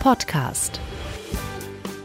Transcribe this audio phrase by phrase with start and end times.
[0.00, 0.80] Podcast.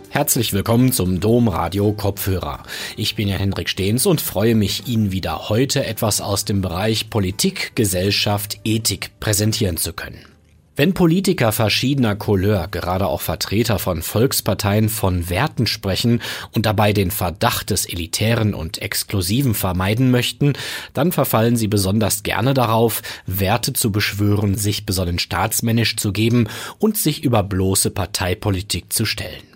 [0.10, 2.64] Herzlich willkommen zum Domradio Kopfhörer.
[2.98, 7.10] Ich bin ja Hendrik Stehns und freue mich, Ihnen wieder heute etwas aus dem Bereich
[7.10, 10.35] Politik, Gesellschaft, Ethik präsentieren zu können.
[10.78, 16.22] Wenn Politiker verschiedener Couleur, gerade auch Vertreter von Volksparteien von Werten sprechen
[16.52, 20.52] und dabei den Verdacht des Elitären und Exklusiven vermeiden möchten,
[20.94, 26.98] dann verfallen sie besonders gerne darauf, Werte zu beschwören, sich besonnen staatsmännisch zu geben und
[26.98, 29.55] sich über bloße Parteipolitik zu stellen.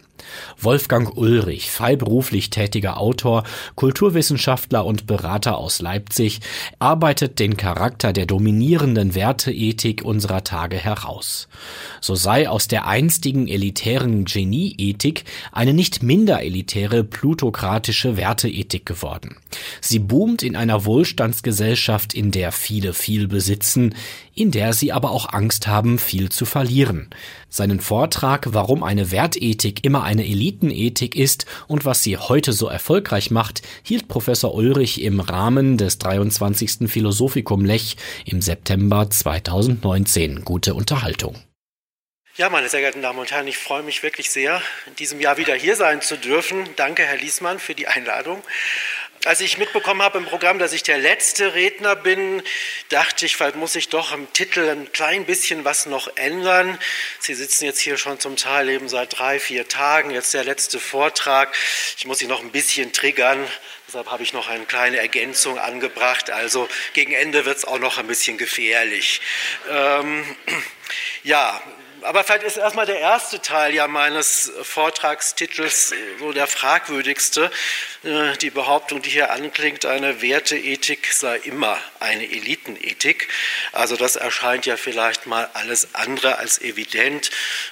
[0.58, 3.44] Wolfgang Ulrich, freiberuflich tätiger Autor,
[3.76, 6.40] Kulturwissenschaftler und Berater aus Leipzig,
[6.80, 11.48] arbeitet den Charakter der dominierenden Werteethik unserer Tage heraus.
[12.02, 19.38] So sei aus der einstigen elitären Genieethik eine nicht minder elitäre plutokratische Werteethik geworden.
[19.82, 23.96] Sie boomt in einer Wohlstandsgesellschaft, in der viele viel besitzen,
[24.40, 27.10] in der sie aber auch Angst haben, viel zu verlieren.
[27.50, 33.32] Seinen Vortrag, warum eine Wertethik immer eine Elitenethik ist und was sie heute so erfolgreich
[33.32, 36.90] macht, hielt Professor Ulrich im Rahmen des 23.
[36.90, 40.46] Philosophikum Lech im September 2019.
[40.46, 41.36] Gute Unterhaltung.
[42.40, 45.36] Ja, meine sehr geehrten Damen und Herren, ich freue mich wirklich sehr, in diesem Jahr
[45.36, 46.70] wieder hier sein zu dürfen.
[46.78, 48.42] Danke, Herr Liesmann, für die Einladung.
[49.26, 52.42] Als ich mitbekommen habe im Programm, dass ich der letzte Redner bin,
[52.88, 56.80] dachte ich, vielleicht muss ich doch im Titel ein klein bisschen was noch ändern.
[57.20, 60.80] Sie sitzen jetzt hier schon zum Teil eben seit drei, vier Tagen, jetzt der letzte
[60.80, 61.54] Vortrag.
[61.98, 63.46] Ich muss Sie noch ein bisschen triggern.
[63.90, 66.30] Deshalb habe ich noch eine kleine Ergänzung angebracht.
[66.30, 69.20] Also gegen Ende wird es auch noch ein bisschen gefährlich.
[69.70, 70.24] Ähm,
[71.24, 71.62] ja,
[72.04, 77.52] aber vielleicht ist erstmal der erste Teil ja meines Vortragstitels so der fragwürdigste.
[78.04, 83.28] Äh, die Behauptung, die hier anklingt, eine Werteethik sei immer eine Elitenethik.
[83.72, 87.30] Also das erscheint ja vielleicht mal alles andere als evident.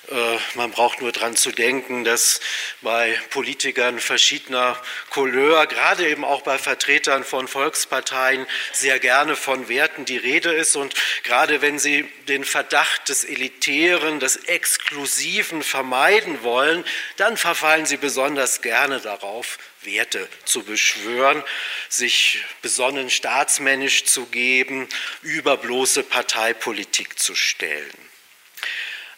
[0.10, 2.40] Äh, man braucht nur daran zu denken, dass
[2.82, 4.78] bei Politikern verschiedener
[5.12, 10.76] Couleur, gerade eben auch bei Vertretern von Volksparteien, sehr gerne von Werten die Rede ist.
[10.76, 10.94] Und
[11.24, 16.86] gerade wenn sie den Verdacht des Elitären, des Exklusiven vermeiden wollen,
[17.18, 21.44] dann verfallen sie besonders gerne darauf, Werte zu beschwören,
[21.90, 24.88] sich besonnen staatsmännisch zu geben,
[25.22, 28.08] über bloße Parteipolitik zu stellen.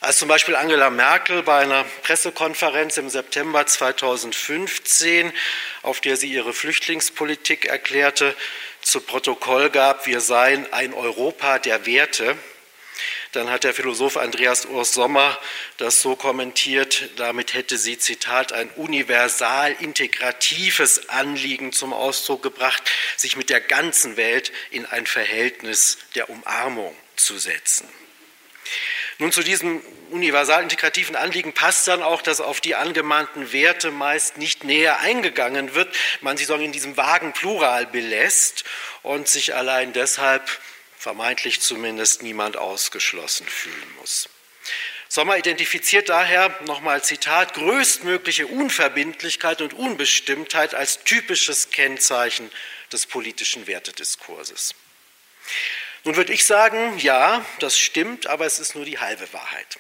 [0.02, 5.34] Als zum Beispiel Angela Merkel bei einer Pressekonferenz im September 2015,
[5.81, 8.34] auf der sie ihre Flüchtlingspolitik erklärte,
[8.81, 12.38] zu Protokoll gab, wir seien ein Europa der Werte,
[13.31, 15.38] dann hat der Philosoph Andreas Urs Sommer
[15.78, 22.84] das so kommentiert, damit hätte sie, Zitat, ein universal integratives Anliegen zum Ausdruck gebracht,
[23.18, 27.88] sich mit der ganzen Welt in ein Verhältnis der Umarmung zu setzen.
[29.22, 29.81] Nun zu diesem
[30.12, 35.75] universal integrativen Anliegen passt dann auch, dass auf die angemahnten Werte meist nicht näher eingegangen
[35.75, 38.63] wird, man sie sondern in diesem vagen Plural belässt
[39.03, 40.50] und sich allein deshalb
[41.00, 44.28] vermeintlich zumindest niemand ausgeschlossen fühlen muss.
[45.08, 52.52] Sommer identifiziert daher, nochmal Zitat, größtmögliche Unverbindlichkeit und Unbestimmtheit als typisches Kennzeichen
[52.92, 54.76] des politischen Wertediskurses.
[56.04, 59.80] Nun würde ich sagen, ja, das stimmt, aber es ist nur die halbe Wahrheit.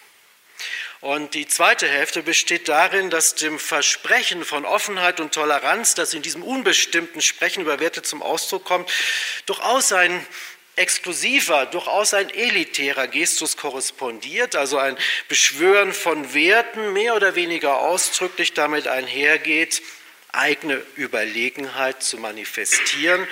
[1.01, 6.21] Und die zweite Hälfte besteht darin, dass dem Versprechen von Offenheit und Toleranz, das in
[6.21, 8.89] diesem unbestimmten Sprechen über Werte zum Ausdruck kommt,
[9.45, 10.25] durchaus ein
[10.79, 14.97] exklusiver, durchaus ein elitärer Gestus korrespondiert, also ein
[15.27, 19.81] Beschwören von Werten mehr oder weniger ausdrücklich damit einhergeht,
[20.31, 23.27] eigene Überlegenheit zu manifestieren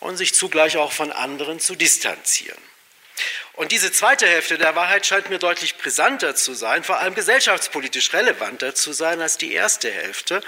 [0.00, 2.58] und sich zugleich auch von anderen zu distanzieren.
[3.54, 8.12] Und diese zweite Hälfte der Wahrheit scheint mir deutlich brisanter zu sein, vor allem gesellschaftspolitisch
[8.12, 10.42] relevanter zu sein als die erste Hälfte.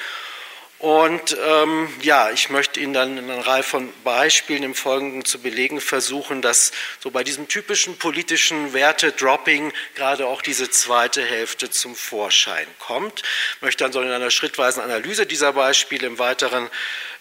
[0.78, 5.40] Und ähm, ja, ich möchte Ihnen dann in einer Reihe von Beispielen im Folgenden zu
[5.40, 6.70] belegen versuchen, dass
[7.00, 13.22] so bei diesem typischen politischen Werte-Dropping gerade auch diese zweite Hälfte zum Vorschein kommt.
[13.56, 16.70] Ich möchte dann so in einer schrittweisen Analyse dieser Beispiele im Weiteren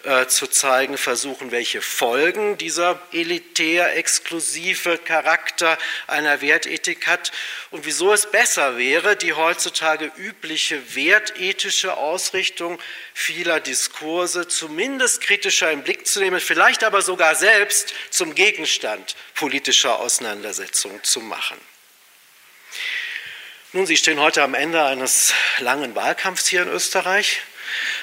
[0.04, 7.32] äh, zu zeigen versuchen, welche Folgen dieser elitär exklusive Charakter einer Wertethik hat
[7.72, 12.80] und wieso es besser wäre, die heutzutage übliche wertethische Ausrichtung
[13.14, 20.00] vieler Diskurse zumindest kritischer im Blick zu nehmen, vielleicht aber sogar selbst zum Gegenstand politischer
[20.00, 21.58] Auseinandersetzungen zu machen.
[23.74, 27.42] Nun, Sie stehen heute am Ende eines langen Wahlkampfs hier in Österreich.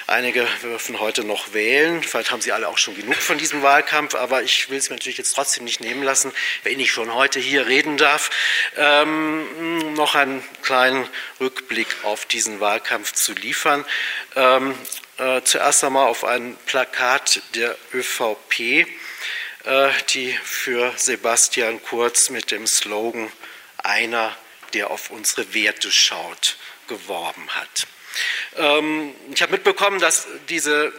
[0.07, 2.03] Einige dürfen heute noch wählen.
[2.03, 4.97] Vielleicht haben Sie alle auch schon genug von diesem Wahlkampf, aber ich will es mir
[4.97, 6.31] natürlich jetzt trotzdem nicht nehmen lassen,
[6.61, 8.29] wenn ich schon heute hier reden darf,
[8.77, 11.09] ähm, noch einen kleinen
[11.39, 13.83] Rückblick auf diesen Wahlkampf zu liefern.
[14.35, 14.77] Ähm,
[15.17, 18.85] äh, zuerst einmal auf ein Plakat der ÖVP,
[19.63, 23.31] äh, die für Sebastian Kurz mit dem Slogan
[23.77, 24.37] Einer,
[24.75, 27.87] der auf unsere Werte schaut, geworben hat.
[28.57, 30.91] Ähm, ich habe mitbekommen, dass diese äh,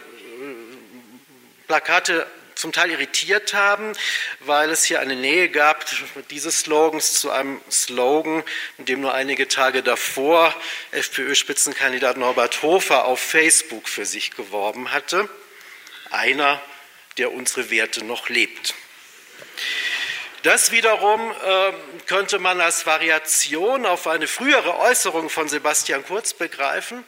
[1.67, 2.27] Plakate
[2.57, 3.93] zum Teil irritiert haben,
[4.39, 5.85] weil es hier eine Nähe gab
[6.29, 8.43] dieses Slogans zu einem Slogan,
[8.77, 10.53] mit dem nur einige Tage davor
[10.91, 15.29] FPÖ-Spitzenkandidat Norbert Hofer auf Facebook für sich geworben hatte.
[16.09, 16.61] Einer,
[17.17, 18.73] der unsere Werte noch lebt.
[20.47, 21.73] Das wiederum äh,
[22.05, 27.03] könnte man als Variation auf eine frühere Äußerung von Sebastian Kurz begreifen,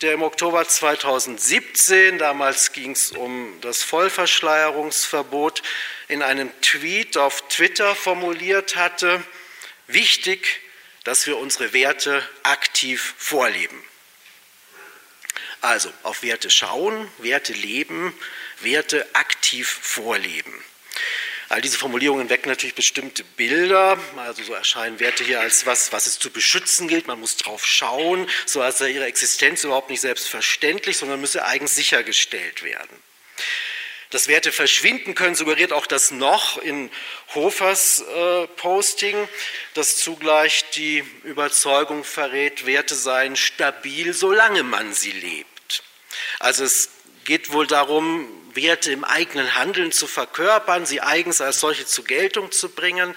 [0.00, 5.62] der im Oktober 2017, damals ging es um das Vollverschleierungsverbot,
[6.08, 9.22] in einem Tweet auf Twitter formuliert hatte,
[9.86, 10.62] wichtig,
[11.04, 13.84] dass wir unsere Werte aktiv vorleben.
[15.60, 18.18] Also auf Werte schauen, Werte leben,
[18.62, 20.64] Werte aktiv vorleben.
[21.50, 23.98] All diese Formulierungen wecken natürlich bestimmte Bilder.
[24.16, 27.08] Also so erscheinen Werte hier als was, was es zu beschützen gilt.
[27.08, 31.74] Man muss drauf schauen, so als sei ihre Existenz überhaupt nicht selbstverständlich, sondern müsse eigens
[31.74, 32.96] sichergestellt werden.
[34.10, 36.88] Dass Werte verschwinden können, suggeriert auch das noch in
[37.34, 39.28] Hofers äh, Posting,
[39.74, 45.82] das zugleich die Überzeugung verrät, Werte seien stabil, solange man sie lebt.
[46.38, 46.90] Also es
[47.24, 52.52] geht wohl darum, Werte im eigenen Handeln zu verkörpern, sie eigens als solche zur Geltung
[52.52, 53.14] zu bringen.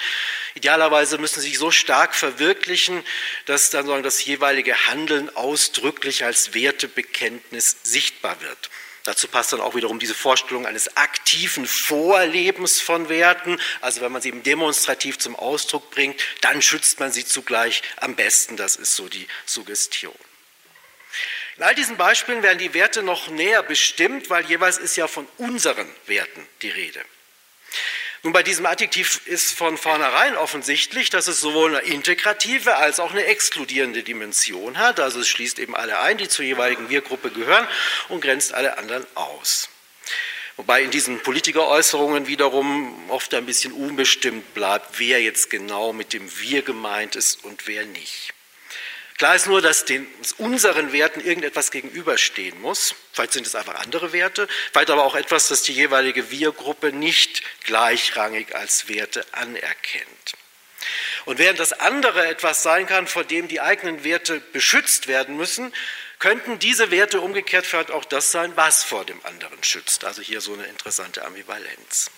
[0.55, 3.03] Idealerweise müssen sie sich so stark verwirklichen,
[3.45, 8.69] dass dann das jeweilige Handeln ausdrücklich als Wertebekenntnis sichtbar wird.
[9.03, 13.59] Dazu passt dann auch wiederum diese Vorstellung eines aktiven Vorlebens von Werten.
[13.81, 18.15] Also wenn man sie eben demonstrativ zum Ausdruck bringt, dann schützt man sie zugleich am
[18.15, 18.55] besten.
[18.55, 20.15] Das ist so die Suggestion.
[21.57, 25.27] In all diesen Beispielen werden die Werte noch näher bestimmt, weil jeweils ist ja von
[25.37, 27.03] unseren Werten die Rede.
[28.23, 33.11] Nun, bei diesem Adjektiv ist von vornherein offensichtlich, dass es sowohl eine integrative als auch
[33.11, 35.01] eine exkludierende Dimension hat.
[35.01, 37.67] Also es schließt eben alle ein, die zur jeweiligen Wir-Gruppe gehören
[38.07, 39.67] und grenzt alle anderen aus.
[40.55, 46.31] Wobei in diesen Politikeräußerungen wiederum oft ein bisschen unbestimmt bleibt, wer jetzt genau mit dem
[46.39, 48.32] Wir gemeint ist und wer nicht.
[49.17, 50.07] Klar ist nur, dass den,
[50.37, 52.95] unseren Werten irgendetwas gegenüberstehen muss.
[53.11, 57.43] Vielleicht sind es einfach andere Werte, vielleicht aber auch etwas, das die jeweilige Wir-Gruppe nicht
[57.63, 60.33] gleichrangig als Werte anerkennt.
[61.25, 65.73] Und während das andere etwas sein kann, vor dem die eigenen Werte beschützt werden müssen,
[66.19, 70.05] könnten diese Werte umgekehrt vielleicht auch das sein, was vor dem anderen schützt.
[70.05, 72.11] Also hier so eine interessante Ambivalenz.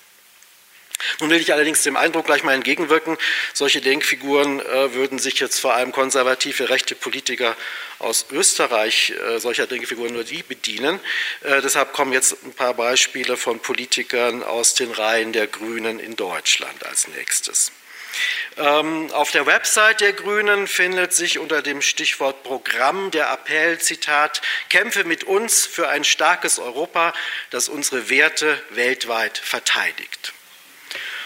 [1.20, 3.18] Nun will ich allerdings dem Eindruck gleich mal entgegenwirken,
[3.54, 7.56] solche Denkfiguren äh, würden sich jetzt vor allem konservative rechte Politiker
[8.00, 11.00] aus Österreich äh, solcher Denkfiguren nur die bedienen.
[11.42, 16.16] Äh, deshalb kommen jetzt ein paar Beispiele von Politikern aus den Reihen der Grünen in
[16.16, 17.72] Deutschland als nächstes.
[18.58, 24.42] Ähm, auf der Website der Grünen findet sich unter dem Stichwort Programm der Appell, Zitat,
[24.70, 27.14] Kämpfe mit uns für ein starkes Europa,
[27.50, 30.35] das unsere Werte weltweit verteidigt.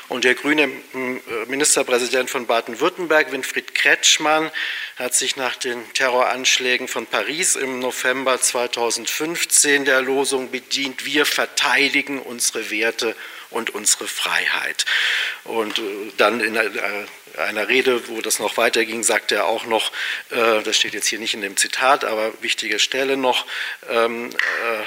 [0.09, 4.49] Und der grüne äh, Ministerpräsident von Baden-Württemberg, Winfried Kretschmann,
[4.97, 12.19] hat sich nach den Terroranschlägen von Paris im November 2015 der Losung bedient, wir verteidigen
[12.19, 13.15] unsere Werte
[13.51, 14.85] und unsere Freiheit.
[15.43, 15.83] Und äh,
[16.17, 16.57] dann in
[17.39, 19.91] einer Rede, wo das noch weiterging, sagte er auch noch,
[20.29, 23.45] äh, das steht jetzt hier nicht in dem Zitat, aber wichtige Stelle noch,
[23.89, 24.29] ähm,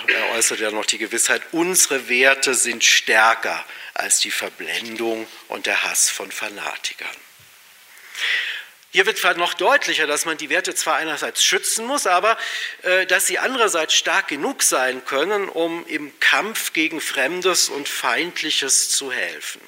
[0.07, 5.83] er äußerte ja noch die Gewissheit, unsere Werte sind stärker als die Verblendung und der
[5.85, 7.09] Hass von Fanatikern.
[8.91, 12.37] Hier wird noch deutlicher, dass man die Werte zwar einerseits schützen muss, aber
[12.83, 18.91] äh, dass sie andererseits stark genug sein können, um im Kampf gegen Fremdes und Feindliches
[18.91, 19.63] zu helfen.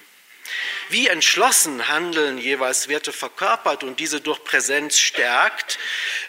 [0.90, 5.78] Wie entschlossen Handeln jeweils Werte verkörpert und diese durch Präsenz stärkt,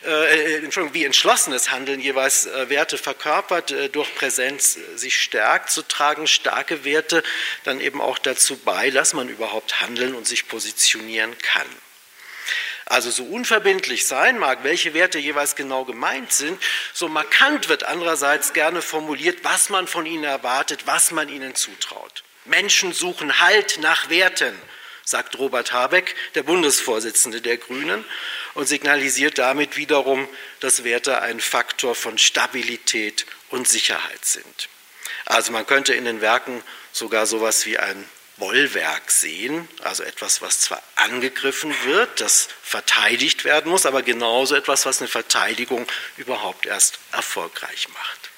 [0.05, 5.69] äh, Entschuldigung, wie entschlossenes Handeln jeweils äh, Werte verkörpert, äh, durch Präsenz äh, sich stärkt,
[5.69, 7.23] so tragen starke Werte
[7.65, 11.67] dann eben auch dazu bei, dass man überhaupt handeln und sich positionieren kann.
[12.85, 16.61] Also so unverbindlich sein mag, welche Werte jeweils genau gemeint sind,
[16.93, 22.23] so markant wird andererseits gerne formuliert, was man von ihnen erwartet, was man ihnen zutraut.
[22.45, 24.55] Menschen suchen Halt nach Werten,
[25.03, 28.03] sagt Robert Habeck, der Bundesvorsitzende der Grünen,
[28.55, 30.27] und signalisiert damit wiederum,
[30.61, 34.69] dass Werte ein Faktor von Stabilität und Sicherheit sind.
[35.25, 40.59] Also man könnte in den Werken sogar sowas wie ein Bollwerk sehen, also etwas, was
[40.59, 45.87] zwar angegriffen wird, das verteidigt werden muss, aber genauso etwas, was eine Verteidigung
[46.17, 48.29] überhaupt erst erfolgreich macht.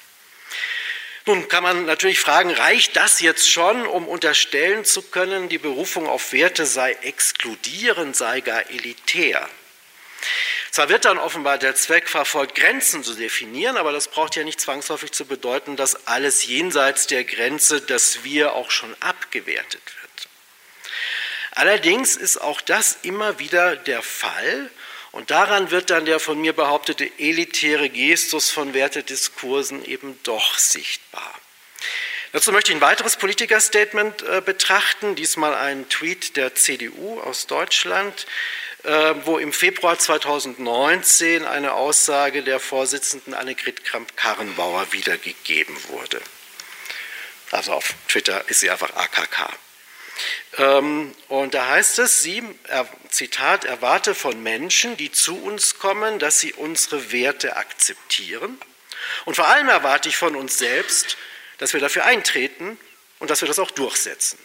[1.28, 6.06] Nun kann man natürlich fragen, reicht das jetzt schon, um unterstellen zu können, die Berufung
[6.06, 9.46] auf Werte sei exkludierend, sei gar elitär?
[10.70, 14.58] Zwar wird dann offenbar der Zweck verfolgt, Grenzen zu definieren, aber das braucht ja nicht
[14.58, 20.28] zwangsläufig zu bedeuten, dass alles jenseits der Grenze, das Wir auch schon abgewertet wird.
[21.50, 24.70] Allerdings ist auch das immer wieder der Fall
[25.18, 31.34] und daran wird dann der von mir behauptete elitäre Gestus von Wertediskursen eben doch sichtbar.
[32.30, 38.28] Dazu möchte ich ein weiteres Politikerstatement äh, betrachten, diesmal ein Tweet der CDU aus Deutschland,
[38.84, 46.20] äh, wo im Februar 2019 eine Aussage der Vorsitzenden Annegret Kramp-Karrenbauer wiedergegeben wurde.
[47.50, 49.52] Also auf Twitter ist sie einfach AKK.
[50.56, 52.42] Ähm, und da heißt es, sie,
[53.10, 58.60] Zitat, erwarte von Menschen, die zu uns kommen, dass sie unsere Werte akzeptieren.
[59.24, 61.16] Und vor allem erwarte ich von uns selbst,
[61.58, 62.78] dass wir dafür eintreten
[63.18, 64.38] und dass wir das auch durchsetzen.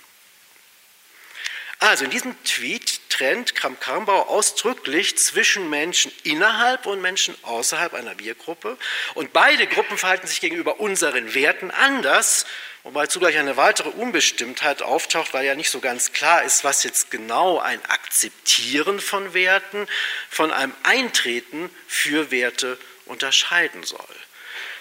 [1.80, 8.78] Also in diesem Tweet trennt Kramp-Karrenbauer ausdrücklich zwischen Menschen innerhalb und Menschen außerhalb einer Wir-Gruppe.
[9.14, 12.46] Und beide Gruppen verhalten sich gegenüber unseren Werten anders,
[12.84, 17.12] wobei zugleich eine weitere Unbestimmtheit auftaucht, weil ja nicht so ganz klar ist, was jetzt
[17.12, 19.88] genau ein Akzeptieren von Werten
[20.30, 24.16] von einem Eintreten für Werte unterscheiden soll.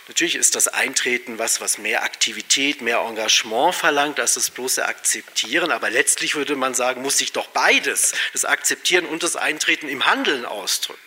[0.09, 5.71] Natürlich ist das Eintreten was, was mehr Aktivität, mehr Engagement verlangt als das bloße Akzeptieren,
[5.71, 10.04] aber letztlich würde man sagen, muss sich doch beides, das Akzeptieren und das Eintreten im
[10.04, 11.00] Handeln ausdrücken.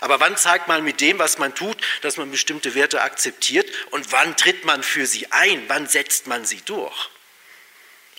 [0.00, 4.12] Aber wann zeigt man mit dem, was man tut, dass man bestimmte Werte akzeptiert und
[4.12, 7.10] wann tritt man für sie ein, wann setzt man sie durch?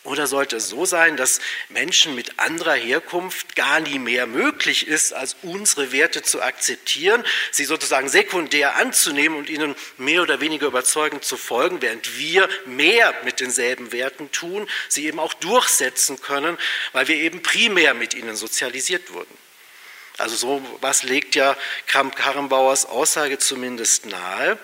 [0.08, 5.12] Oder sollte es so sein, dass Menschen mit anderer Herkunft gar nie mehr möglich ist,
[5.12, 11.26] als unsere Werte zu akzeptieren, sie sozusagen sekundär anzunehmen und ihnen mehr oder weniger überzeugend
[11.26, 16.58] zu folgen, während wir mehr mit denselben Werten tun, sie eben auch durchsetzen können,
[16.94, 19.38] weil wir eben primär mit ihnen sozialisiert wurden?
[20.18, 24.58] Also so was legt ja Kramp-Karrenbauers Aussage zumindest nahe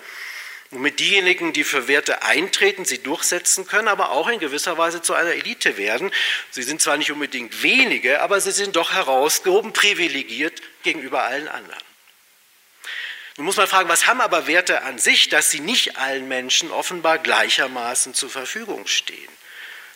[0.74, 5.14] womit diejenigen, die für Werte eintreten, sie durchsetzen können, aber auch in gewisser Weise zu
[5.14, 6.10] einer Elite werden.
[6.50, 11.82] Sie sind zwar nicht unbedingt wenige, aber sie sind doch herausgehoben, privilegiert gegenüber allen anderen.
[13.36, 16.70] Nun muss man fragen, was haben aber Werte an sich, dass sie nicht allen Menschen
[16.70, 19.28] offenbar gleichermaßen zur Verfügung stehen?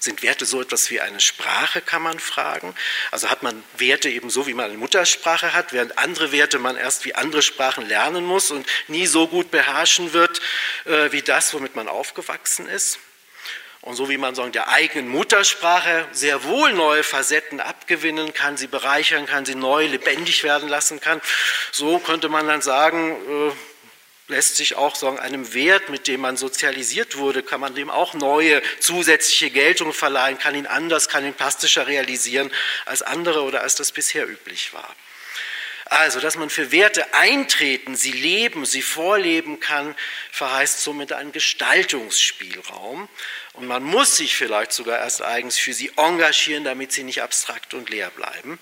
[0.00, 2.75] Sind Werte so etwas wie eine Sprache, kann man fragen?
[3.11, 6.76] Also hat man Werte eben so, wie man eine Muttersprache hat, während andere Werte man
[6.76, 10.40] erst wie andere Sprachen lernen muss und nie so gut beherrschen wird
[10.85, 12.99] äh, wie das, womit man aufgewachsen ist?
[13.81, 18.67] Und so wie man sagen, der eigenen Muttersprache sehr wohl neue Facetten abgewinnen kann, sie
[18.67, 21.21] bereichern kann, sie neu lebendig werden lassen kann,
[21.71, 23.17] so könnte man dann sagen,
[23.50, 23.52] äh,
[24.29, 28.15] lässt sich auch sagen, einem Wert, mit dem man sozialisiert wurde, kann man dem auch
[28.15, 32.51] neue zusätzliche Geltung verleihen, kann ihn anders, kann ihn plastischer realisieren
[32.85, 34.95] als andere oder als das bisher üblich war.
[35.91, 39.95] Also, dass man für Werte eintreten, sie leben, sie vorleben kann,
[40.33, 43.09] verheißt somit einen Gestaltungsspielraum.
[43.55, 47.73] Und man muss sich vielleicht sogar erst eigens für sie engagieren, damit sie nicht abstrakt
[47.73, 48.59] und leer bleiben.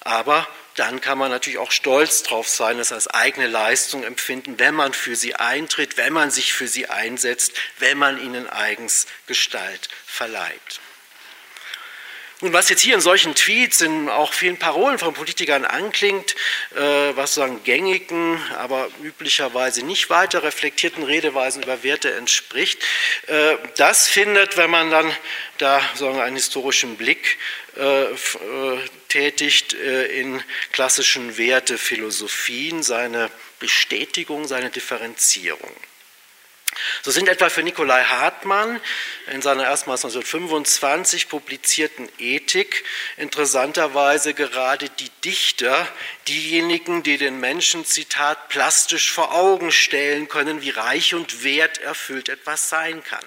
[0.00, 4.74] Aber dann kann man natürlich auch stolz darauf sein, es als eigene Leistung empfinden, wenn
[4.74, 9.88] man für sie eintritt, wenn man sich für sie einsetzt, wenn man ihnen eigens Gestalt
[10.06, 10.80] verleiht.
[12.42, 16.34] Nun, was jetzt hier in solchen Tweets, in auch vielen Parolen von Politikern anklingt,
[16.74, 16.80] äh,
[17.16, 22.84] was sagen gängigen, aber üblicherweise nicht weiter reflektierten Redeweisen über Werte entspricht,
[23.26, 25.10] äh, das findet, wenn man dann
[25.56, 27.38] da sagen, einen historischen Blick
[27.78, 28.16] äh, äh
[29.08, 35.72] tätigt, äh, in klassischen Wertephilosophien seine Bestätigung, seine Differenzierung.
[37.02, 38.80] So sind etwa für Nikolai Hartmann
[39.32, 42.84] in seiner erstmals 1925 publizierten Ethik
[43.16, 45.88] interessanterweise gerade die Dichter
[46.28, 52.68] diejenigen, die den Menschen, Zitat, plastisch vor Augen stellen können, wie reich und werterfüllt etwas
[52.68, 53.24] sein kann.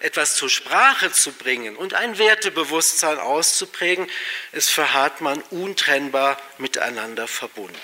[0.00, 4.08] Etwas zur Sprache zu bringen und ein Wertebewusstsein auszuprägen,
[4.52, 7.76] ist für Hartmann untrennbar miteinander verbunden.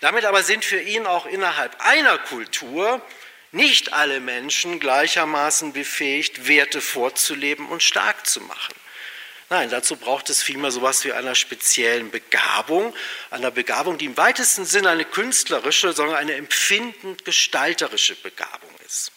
[0.00, 3.02] Damit aber sind für ihn auch innerhalb einer Kultur
[3.52, 8.74] nicht alle Menschen gleichermaßen befähigt, Werte vorzuleben und stark zu machen.
[9.50, 12.94] Nein, dazu braucht es vielmehr so etwas wie einer speziellen Begabung,
[13.30, 19.12] einer Begabung, die im weitesten Sinne eine künstlerische, sondern eine empfindend gestalterische Begabung ist.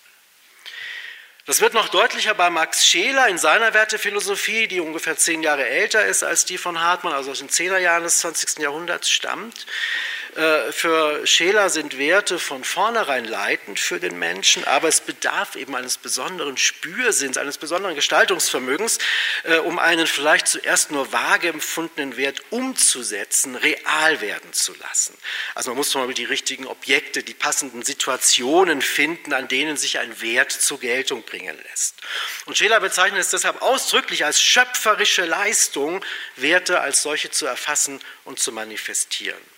[1.45, 6.05] Das wird noch deutlicher bei Max Scheler in seiner Wertephilosophie, die ungefähr zehn Jahre älter
[6.05, 8.59] ist als die von Hartmann, also aus den Zehnerjahren des 20.
[8.59, 9.65] Jahrhunderts stammt.
[10.35, 15.75] Äh, für Scheler sind Werte von vornherein leitend für den Menschen, aber es bedarf eben
[15.75, 19.00] eines besonderen Spürsinns, eines besonderen Gestaltungsvermögens,
[19.43, 25.17] äh, um einen vielleicht zuerst nur vage empfundenen Wert umzusetzen, real werden zu lassen.
[25.53, 30.00] Also man muss zum Beispiel die richtigen Objekte, die passenden Situationen finden, an denen sich
[30.00, 31.95] ein Wert zur Geltung bringen lässt.
[32.45, 36.05] Und Scheler bezeichnet es deshalb ausdrücklich als schöpferische Leistung,
[36.38, 39.50] Werte als solche zu erfassen und zu manifestieren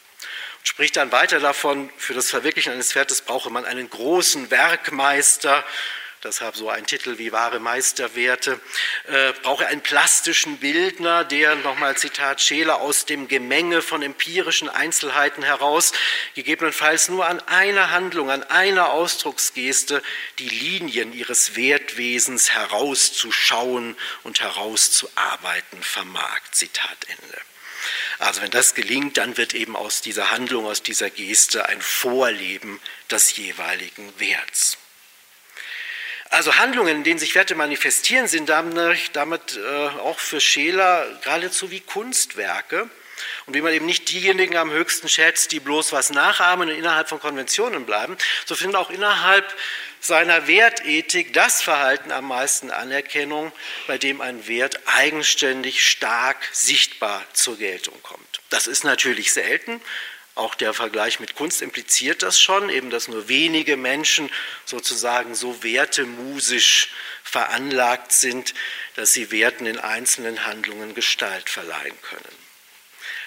[0.64, 5.64] spricht dann weiter davon, für das Verwirklichen eines Wertes brauche man einen großen Werkmeister,
[6.24, 8.60] deshalb so ein Titel wie wahre Meisterwerte,
[9.08, 15.44] äh, brauche einen plastischen Bildner, der, nochmal Zitat Scheler, aus dem Gemenge von empirischen Einzelheiten
[15.44, 15.92] heraus,
[16.36, 20.02] gegebenenfalls nur an einer Handlung, an einer Ausdrucksgeste,
[20.40, 26.40] die Linien ihres Wertwesens herauszuschauen und herauszuarbeiten vermag.
[26.52, 27.53] Zitat Ende.
[28.20, 32.80] Also wenn das gelingt, dann wird eben aus dieser Handlung, aus dieser Geste ein Vorleben
[33.10, 34.78] des jeweiligen Werts.
[36.30, 41.80] Also Handlungen, in denen sich Werte manifestieren, sind damit äh, auch für Scheler geradezu wie
[41.80, 42.90] Kunstwerke.
[43.46, 47.10] Und wie man eben nicht diejenigen am höchsten schätzt, die bloß was nachahmen und innerhalb
[47.10, 49.54] von Konventionen bleiben, so finden auch innerhalb
[50.00, 53.52] seiner Wertethik das Verhalten am meisten Anerkennung,
[53.88, 58.42] bei dem ein Wert eigenständig stark sichtbar zur Geltung kommt.
[58.50, 59.82] Das ist natürlich selten.
[60.36, 64.32] Auch der Vergleich mit Kunst impliziert das schon, eben dass nur wenige Menschen
[64.66, 66.92] sozusagen so wertemusisch
[67.24, 68.54] veranlagt sind,
[68.96, 72.43] dass sie Werten in einzelnen Handlungen Gestalt verleihen können.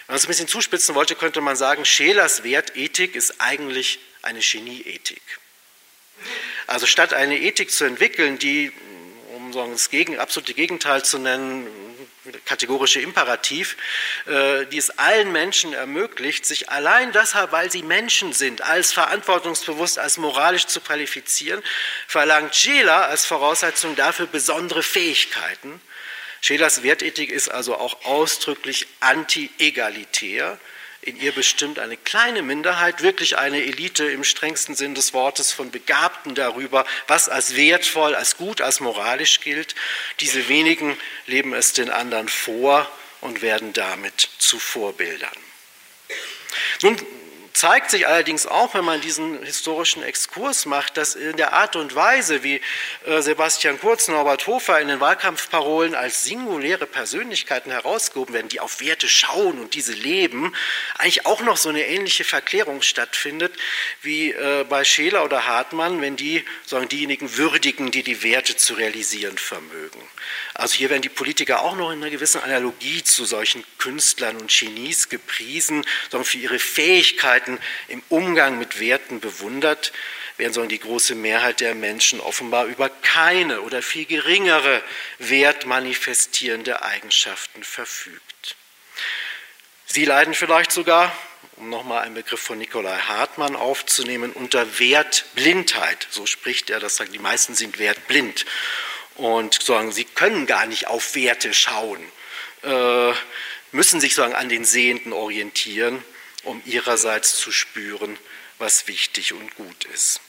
[0.07, 4.41] Wenn man es ein bisschen zuspitzen wollte, könnte man sagen, Schelers Wertethik ist eigentlich eine
[4.41, 5.23] Genieethik.
[6.69, 8.73] Also statt eine Ethik zu entwickeln, die,
[9.35, 11.67] um das Gegen, absolute Gegenteil zu nennen,
[12.45, 13.77] kategorische Imperativ,
[14.27, 19.99] äh, die es allen Menschen ermöglicht, sich allein deshalb, weil sie Menschen sind, als verantwortungsbewusst,
[19.99, 21.63] als moralisch zu qualifizieren,
[22.07, 25.81] verlangt Scheler als Voraussetzung dafür besondere Fähigkeiten.
[26.47, 30.61] Schelers Wertethik ist also auch ausdrücklich anti-egalitär
[31.03, 35.73] in ihr bestimmt eine kleine Minderheit, wirklich eine Elite im strengsten Sinn des Wortes von
[35.73, 39.75] Begabten darüber, was als wertvoll, als gut, als moralisch gilt.
[40.21, 42.89] Diese wenigen leben es den anderen vor
[43.21, 45.37] und werden damit zu Vorbildern.
[46.83, 46.97] Nun
[47.57, 51.95] zeigt sich allerdings auch, wenn man diesen historischen Exkurs macht, dass in der Art und
[51.95, 52.61] Weise, wie
[53.07, 58.83] äh, Sebastian Kurz, Norbert Hofer in den Wahlkampfparolen als singuläre Persönlichkeiten herausgehoben werden, die auf
[58.83, 60.55] Werte schauen und diese leben,
[60.99, 63.55] eigentlich auch noch so eine ähnliche Verklärung stattfindet
[64.03, 68.75] wie äh, bei Scheler oder Hartmann, wenn die sagen, diejenigen würdigen, die die Werte zu
[68.75, 70.03] realisieren vermögen.
[70.53, 74.51] Also hier werden die Politiker auch noch in einer gewissen Analogie zu solchen Künstlern und
[74.51, 76.59] Genies gepriesen, sondern für ihre
[77.47, 79.93] Fähigkeiten im Umgang mit Werten bewundert,
[80.37, 84.83] während sondern die große Mehrheit der Menschen offenbar über keine oder viel geringere
[85.19, 88.57] wertmanifestierende Eigenschaften verfügt.
[89.87, 91.17] Sie leiden vielleicht sogar,
[91.57, 96.07] um nochmal einen Begriff von Nikolai Hartmann aufzunehmen, unter Wertblindheit.
[96.11, 98.45] So spricht er, das sagt, die meisten sind wertblind
[99.15, 102.01] und sagen, sie können gar nicht auf Werte schauen,
[102.63, 103.13] äh,
[103.73, 106.05] müssen sich sagen, an den Sehenden orientieren,
[106.47, 108.19] um ihrerseits zu spüren,
[108.59, 110.21] was wichtig und gut ist.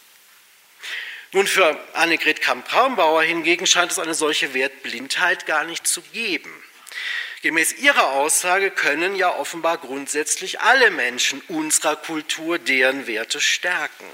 [1.32, 6.52] Nun, für Annegret Kamp-Braunbauer hingegen scheint es eine solche Wertblindheit gar nicht zu geben.
[7.42, 14.06] Gemäß ihrer Aussage können ja offenbar grundsätzlich alle Menschen unserer Kultur deren Werte stärken.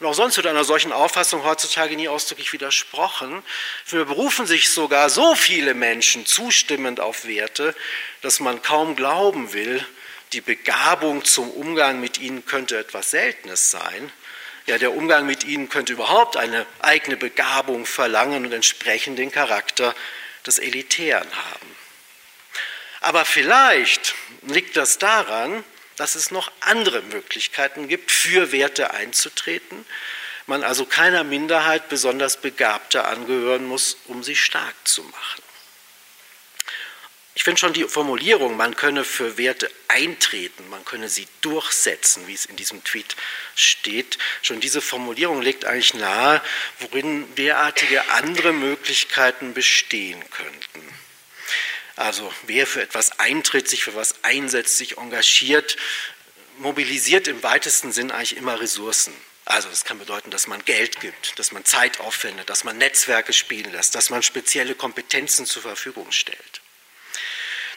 [0.00, 3.44] Und auch sonst wird einer solchen Auffassung heutzutage nie ausdrücklich widersprochen.
[3.84, 7.76] Für berufen sich sogar so viele Menschen zustimmend auf Werte,
[8.22, 9.86] dass man kaum glauben will,
[10.32, 14.10] die Begabung zum Umgang mit ihnen könnte etwas Seltenes sein.
[14.66, 19.94] Ja, der Umgang mit ihnen könnte überhaupt eine eigene Begabung verlangen und entsprechend den Charakter
[20.46, 21.76] des Elitären haben.
[23.00, 25.64] Aber vielleicht liegt das daran,
[25.96, 29.84] dass es noch andere Möglichkeiten gibt, für Werte einzutreten,
[30.46, 35.42] man also keiner Minderheit besonders Begabter angehören muss, um sie stark zu machen.
[37.34, 42.34] Ich finde schon die Formulierung, man könne für Werte eintreten, man könne sie durchsetzen, wie
[42.34, 43.16] es in diesem Tweet
[43.56, 46.42] steht, schon diese Formulierung legt eigentlich nahe,
[46.80, 50.94] worin derartige andere Möglichkeiten bestehen könnten.
[51.96, 55.76] Also wer für etwas eintritt, sich für etwas einsetzt, sich engagiert,
[56.58, 59.14] mobilisiert im weitesten Sinn eigentlich immer Ressourcen.
[59.44, 63.32] Also das kann bedeuten, dass man Geld gibt, dass man Zeit aufwendet, dass man Netzwerke
[63.32, 66.61] spielen lässt, dass man spezielle Kompetenzen zur Verfügung stellt.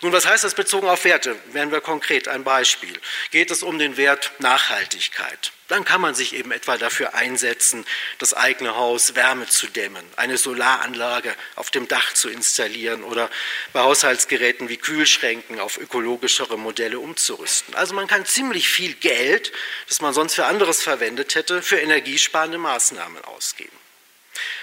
[0.05, 1.35] Nun, was heißt das bezogen auf Werte?
[1.51, 2.93] Werden wir konkret ein Beispiel.
[3.31, 5.51] Geht es um den Wert Nachhaltigkeit?
[5.67, 7.83] Dann kann man sich eben etwa dafür einsetzen,
[8.19, 13.31] das eigene Haus Wärme zu dämmen, eine Solaranlage auf dem Dach zu installieren oder
[13.73, 17.73] bei Haushaltsgeräten wie Kühlschränken auf ökologischere Modelle umzurüsten.
[17.73, 19.51] Also man kann ziemlich viel Geld,
[19.87, 23.84] das man sonst für anderes verwendet hätte, für energiesparende Maßnahmen ausgeben.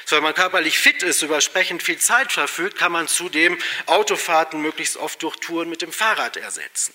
[0.09, 5.23] Wenn man körperlich fit ist, übersprechend viel Zeit verfügt, kann man zudem Autofahrten möglichst oft
[5.23, 6.93] durch Touren mit dem Fahrrad ersetzen.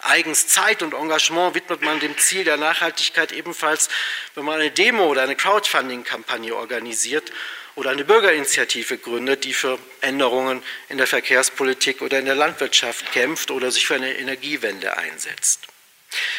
[0.00, 3.88] Eigens Zeit und Engagement widmet man dem Ziel der Nachhaltigkeit ebenfalls,
[4.34, 7.30] wenn man eine Demo oder eine Crowdfunding-Kampagne organisiert
[7.76, 13.50] oder eine Bürgerinitiative gründet, die für Änderungen in der Verkehrspolitik oder in der Landwirtschaft kämpft
[13.50, 15.71] oder sich für eine Energiewende einsetzt.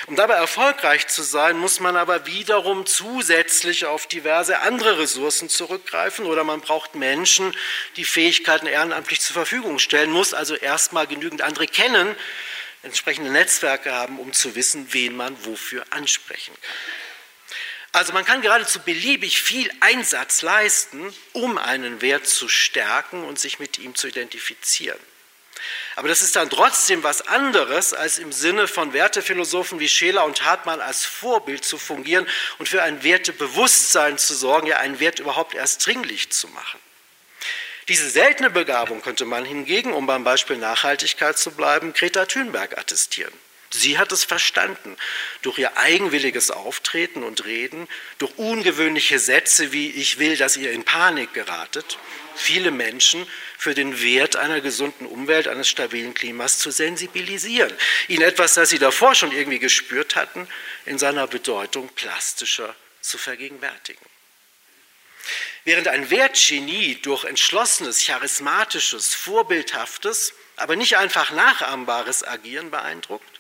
[0.07, 6.25] Um dabei erfolgreich zu sein, muss man aber wiederum zusätzlich auf diverse andere Ressourcen zurückgreifen
[6.25, 7.55] oder man braucht Menschen,
[7.95, 12.15] die Fähigkeiten ehrenamtlich zur Verfügung stellen, muss also erstmal genügend andere kennen,
[12.83, 16.71] entsprechende Netzwerke haben, um zu wissen, wen man wofür ansprechen kann.
[17.93, 23.59] Also man kann geradezu beliebig viel Einsatz leisten, um einen Wert zu stärken und sich
[23.59, 24.99] mit ihm zu identifizieren.
[25.95, 30.43] Aber das ist dann trotzdem was anderes, als im Sinne von Wertephilosophen wie Scheler und
[30.43, 32.27] Hartmann als Vorbild zu fungieren
[32.58, 36.79] und für ein Wertebewusstsein zu sorgen, ja einen Wert überhaupt erst dringlich zu machen.
[37.89, 43.34] Diese seltene Begabung könnte man hingegen, um beim Beispiel Nachhaltigkeit zu bleiben, Greta Thunberg attestieren.
[43.75, 44.95] Sie hat es verstanden,
[45.41, 47.88] durch ihr eigenwilliges Auftreten und Reden,
[48.19, 51.97] durch ungewöhnliche Sätze wie ich will, dass ihr in Panik geratet,
[52.36, 57.73] viele Menschen für den Wert einer gesunden Umwelt, eines stabilen Klimas zu sensibilisieren,
[58.07, 60.47] ihnen etwas, das sie davor schon irgendwie gespürt hatten,
[60.86, 64.05] in seiner Bedeutung plastischer zu vergegenwärtigen.
[65.63, 73.32] Während ein Wertgenie durch entschlossenes, charismatisches, vorbildhaftes, aber nicht einfach nachahmbares Agieren beeindruckt,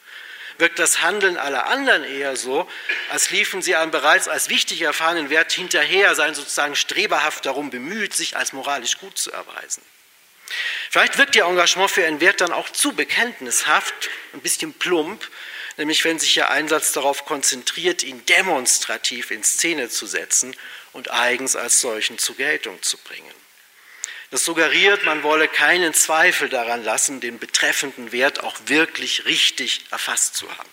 [0.57, 2.69] wirkt das Handeln aller anderen eher so,
[3.09, 8.13] als liefen sie einem bereits als wichtig erfahrenen Wert hinterher, seien sozusagen streberhaft darum bemüht,
[8.13, 9.83] sich als moralisch gut zu erweisen.
[10.89, 15.27] Vielleicht wirkt ihr Engagement für einen Wert dann auch zu bekenntnishaft, ein bisschen plump,
[15.77, 20.55] nämlich wenn sich ihr Einsatz darauf konzentriert, ihn demonstrativ in Szene zu setzen
[20.91, 23.42] und eigens als solchen zur Geltung zu bringen.
[24.33, 30.33] Das suggeriert, man wolle keinen Zweifel daran lassen, den betreffenden Wert auch wirklich richtig erfasst
[30.33, 30.69] zu haben.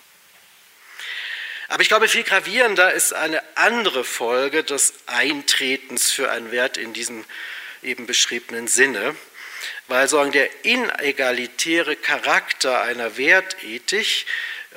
[1.68, 6.94] Aber ich glaube, viel gravierender ist eine andere Folge des Eintretens für einen Wert in
[6.94, 7.26] diesem
[7.82, 9.14] eben beschriebenen Sinne,
[9.90, 14.24] weil sagen, der inegalitäre Charakter einer Wertethik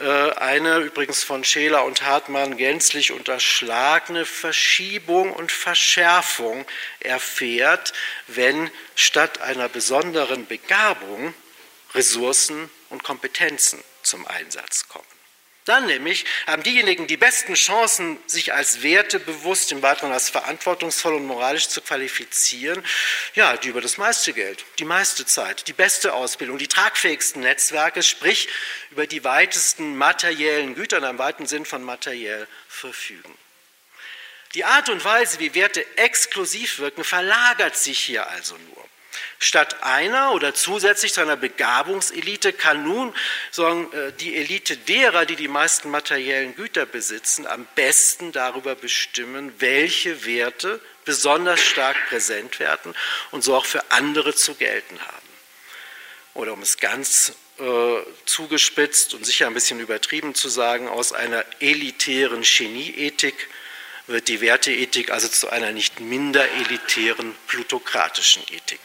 [0.02, 6.66] äh, eine übrigens von Scheler und Hartmann gänzlich unterschlagene Verschiebung und Verschärfung
[7.00, 7.94] erfährt,
[8.26, 11.36] wenn statt einer besonderen Begabung
[11.94, 15.13] Ressourcen und Kompetenzen zum Einsatz kommen.
[15.66, 21.26] Dann nämlich haben diejenigen die besten Chancen, sich als wertebewusst, im Weiteren als verantwortungsvoll und
[21.26, 22.84] moralisch zu qualifizieren,
[23.34, 28.04] ja, die über das meiste Geld, die meiste Zeit, die beste Ausbildung, die tragfähigsten Netzwerke,
[28.04, 28.50] sprich
[28.92, 33.38] über die weitesten materiellen Güter in einem weiten Sinn von materiell verfügen.
[34.56, 38.83] Die Art und Weise, wie Werte exklusiv wirken, verlagert sich hier also nur.
[39.40, 43.14] Statt einer oder zusätzlich zu einer Begabungselite kann nun
[43.52, 49.54] sagen, äh, die Elite derer, die die meisten materiellen Güter besitzen, am besten darüber bestimmen,
[49.60, 52.94] welche Werte besonders stark präsent werden
[53.32, 55.28] und so auch für andere zu gelten haben.
[56.34, 61.46] Oder um es ganz äh, zugespitzt und sicher ein bisschen übertrieben zu sagen, aus einer
[61.60, 63.50] elitären Genieethik
[64.08, 68.82] wird die Werteethik also zu einer nicht minder elitären plutokratischen Ethik.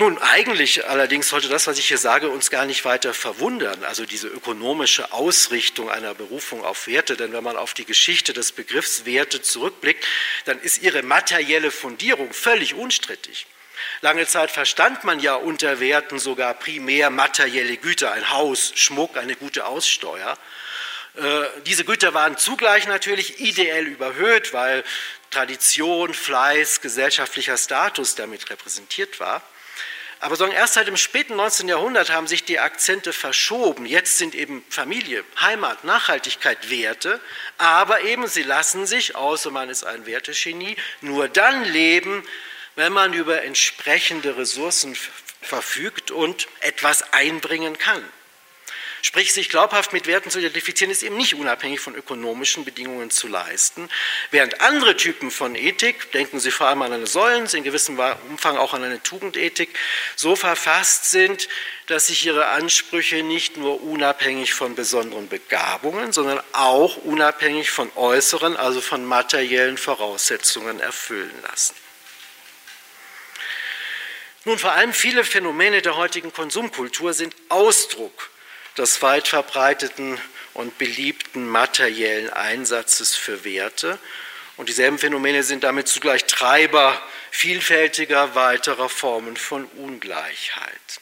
[0.00, 4.06] Nun, eigentlich allerdings sollte das, was ich hier sage, uns gar nicht weiter verwundern, also
[4.06, 9.04] diese ökonomische Ausrichtung einer Berufung auf Werte, denn wenn man auf die Geschichte des Begriffs
[9.04, 10.06] Werte zurückblickt,
[10.46, 13.46] dann ist ihre materielle Fundierung völlig unstrittig.
[14.00, 19.36] Lange Zeit verstand man ja unter Werten sogar primär materielle Güter, ein Haus, Schmuck, eine
[19.36, 20.38] gute Aussteuer.
[21.20, 24.84] Äh, diese Güter waren zugleich natürlich ideell überhöht, weil
[25.30, 29.42] Tradition, Fleiß, gesellschaftlicher Status damit repräsentiert war.
[30.20, 31.68] Aber sagen, erst seit dem späten 19.
[31.68, 33.86] Jahrhundert haben sich die Akzente verschoben.
[33.86, 37.20] Jetzt sind eben Familie, Heimat, Nachhaltigkeit Werte,
[37.58, 42.22] aber eben sie lassen sich, außer man ist ein Wertegenie, nur dann leben,
[42.76, 44.96] wenn man über entsprechende Ressourcen
[45.42, 48.04] verfügt und etwas einbringen kann.
[49.02, 53.28] Sprich, sich glaubhaft mit Werten zu identifizieren, ist eben nicht unabhängig von ökonomischen Bedingungen zu
[53.28, 53.88] leisten.
[54.30, 58.56] Während andere Typen von Ethik, denken Sie vor allem an eine Säulens, in gewissem Umfang
[58.56, 59.70] auch an eine Tugendethik,
[60.16, 61.48] so verfasst sind,
[61.86, 68.56] dass sich ihre Ansprüche nicht nur unabhängig von besonderen Begabungen, sondern auch unabhängig von äußeren,
[68.56, 71.74] also von materiellen Voraussetzungen erfüllen lassen.
[74.44, 78.30] Nun, vor allem viele Phänomene der heutigen Konsumkultur sind Ausdruck
[78.76, 80.18] des weit verbreiteten
[80.54, 83.98] und beliebten materiellen Einsatzes für Werte.
[84.56, 90.99] Und dieselben Phänomene sind damit zugleich Treiber vielfältiger weiterer Formen von Ungleichheit.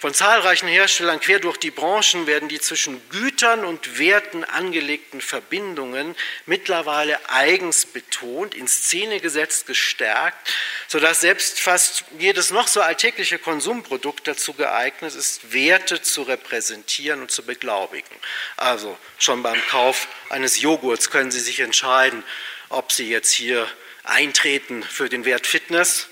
[0.00, 6.14] Von zahlreichen Herstellern quer durch die Branchen werden die zwischen Gütern und Werten angelegten Verbindungen
[6.46, 10.54] mittlerweile eigens betont, in Szene gesetzt, gestärkt,
[10.86, 17.32] sodass selbst fast jedes noch so alltägliche Konsumprodukt dazu geeignet ist, Werte zu repräsentieren und
[17.32, 18.14] zu beglaubigen.
[18.56, 22.22] Also schon beim Kauf eines Joghurts können Sie sich entscheiden,
[22.68, 23.66] ob Sie jetzt hier
[24.04, 26.06] eintreten für den Wert Fitness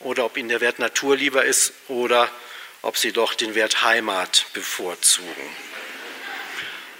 [0.00, 2.28] oder ob Ihnen der Wert Natur lieber ist oder
[2.82, 5.56] ob sie doch den Wert Heimat bevorzugen.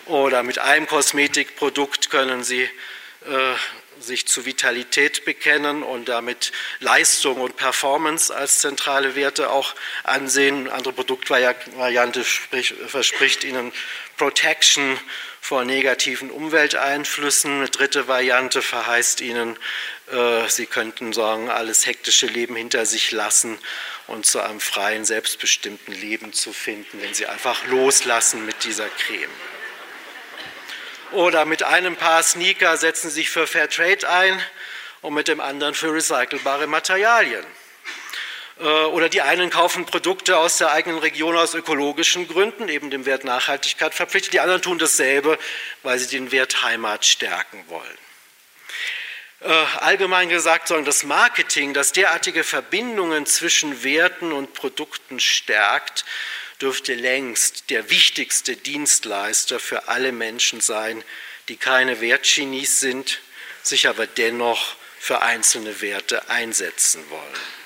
[0.07, 3.55] Oder mit einem Kosmetikprodukt können sie äh,
[4.01, 10.67] sich zu Vitalität bekennen und damit Leistung und Performance als zentrale Werte auch ansehen.
[10.67, 13.73] Eine andere Produktvariante verspricht ihnen
[14.17, 14.99] Protection
[15.41, 17.59] vor negativen Umwelteinflüssen.
[17.59, 19.59] Eine dritte Variante verheißt ihnen,
[20.13, 23.59] äh, sie könnten sagen, alles hektische Leben hinter sich lassen
[24.09, 29.31] und zu einem freien, selbstbestimmten Leben zu finden, wenn sie einfach loslassen mit dieser Creme.
[31.13, 34.43] Oder mit einem Paar Sneaker setzen sie sich für Fairtrade ein
[35.01, 37.47] und mit dem anderen für recycelbare Materialien.
[38.61, 43.07] Äh, oder die einen kaufen Produkte aus der eigenen Region aus ökologischen Gründen, eben dem
[43.07, 44.33] Wert Nachhaltigkeit verpflichtet.
[44.33, 45.39] Die anderen tun dasselbe,
[45.83, 48.08] weil sie den Wert Heimat stärken wollen.
[49.41, 56.05] Äh, allgemein gesagt, sondern das Marketing, das derartige Verbindungen zwischen Werten und Produkten stärkt,
[56.61, 61.05] dürfte längst der wichtigste Dienstleister für alle Menschen sein,
[61.49, 63.21] die keine Wertgenies sind,
[63.63, 67.58] sich aber dennoch für einzelne Werte einsetzen wollen.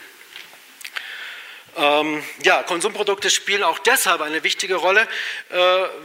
[1.76, 5.08] Ähm, ja, Konsumprodukte spielen auch deshalb eine wichtige Rolle,
[5.50, 5.56] äh,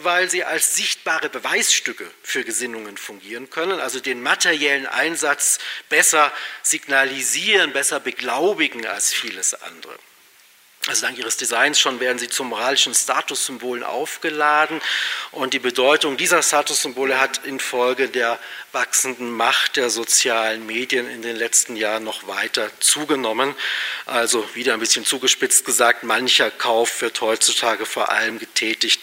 [0.01, 6.32] weil sie als sichtbare Beweisstücke für Gesinnungen fungieren können, also den materiellen Einsatz besser
[6.63, 9.97] signalisieren, besser beglaubigen als vieles andere.
[10.88, 14.80] Also dank ihres Designs schon werden sie zu moralischen Statussymbolen aufgeladen
[15.32, 18.39] und die Bedeutung dieser Statussymbole hat infolge der
[18.71, 23.54] wachsenden Macht der sozialen Medien in den letzten Jahren noch weiter zugenommen.
[24.06, 29.02] Also wieder ein bisschen zugespitzt gesagt, mancher Kauf wird heutzutage vor allem getätigt,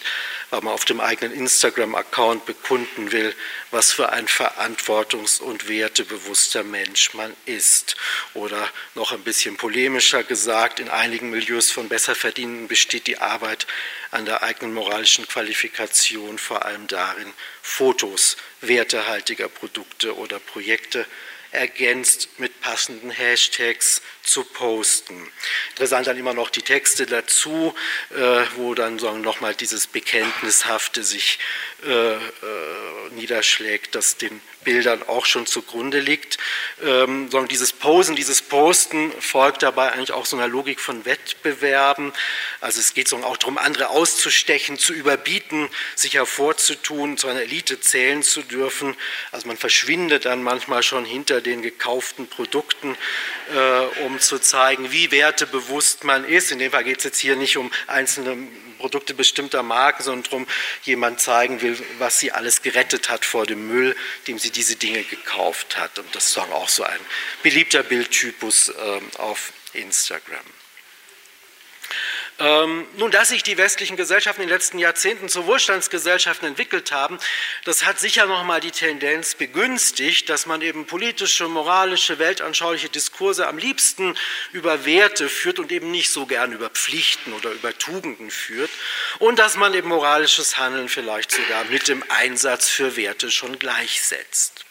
[0.63, 3.35] auf dem eigenen Instagram-Account bekunden will,
[3.71, 7.97] was für ein verantwortungs- und wertebewusster Mensch man ist.
[8.33, 13.67] Oder noch ein bisschen polemischer gesagt, in einigen Milieus von Besserverdienenden besteht die Arbeit
[14.11, 21.05] an der eigenen moralischen Qualifikation vor allem darin, Fotos wertehaltiger Produkte oder Projekte
[21.55, 25.31] ergänzt mit passenden Hashtags zu posten.
[25.71, 27.73] Interessant dann immer noch die Texte dazu,
[28.11, 31.39] äh, wo dann sagen, nochmal dieses Bekenntnishafte sich
[31.85, 32.19] äh, äh,
[33.11, 36.37] niederschlägt, das den Bildern auch schon zugrunde liegt.
[36.83, 42.11] Ähm, sondern dieses Posen, dieses Posten folgt dabei eigentlich auch so einer Logik von Wettbewerben.
[42.59, 47.79] Also es geht so auch darum, andere auszustechen, zu überbieten, sich hervorzutun, zu einer Elite
[47.79, 48.97] zählen zu dürfen.
[49.31, 52.97] Also man verschwindet dann manchmal schon hinter den gekauften Produkten,
[53.53, 56.51] äh, um zu zeigen, wie wertebewusst man ist.
[56.51, 58.35] In dem Fall geht es jetzt hier nicht um einzelne
[58.85, 60.47] Produkte bestimmter Marken, sondern darum,
[60.83, 63.95] jemand zeigen will, was sie alles gerettet hat vor dem Müll,
[64.27, 65.97] dem sie diese Dinge gekauft hat.
[65.97, 66.99] Und das ist auch so ein
[67.41, 70.45] beliebter Bildtypus äh, auf Instagram.
[72.37, 77.17] Ähm, nun, dass sich die westlichen Gesellschaften in den letzten Jahrzehnten zu Wohlstandsgesellschaften entwickelt haben,
[77.63, 83.57] das hat sicher nochmal die Tendenz begünstigt, dass man eben politische, moralische, weltanschauliche Diskurse am
[83.57, 84.17] liebsten
[84.51, 88.71] über Werte führt und eben nicht so gern über Pflichten oder über Tugenden führt
[89.19, 94.65] und dass man eben moralisches Handeln vielleicht sogar mit dem Einsatz für Werte schon gleichsetzt.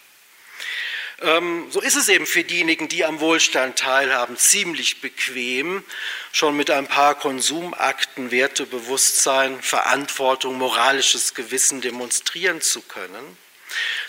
[1.22, 5.84] Ähm, so ist es eben für diejenigen, die am Wohlstand teilhaben, ziemlich bequem,
[6.32, 13.38] schon mit ein paar Konsumakten Wertebewusstsein, Verantwortung, moralisches Gewissen demonstrieren zu können.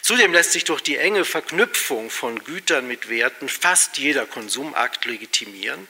[0.01, 5.87] Zudem lässt sich durch die enge Verknüpfung von Gütern mit Werten fast jeder Konsumakt legitimieren.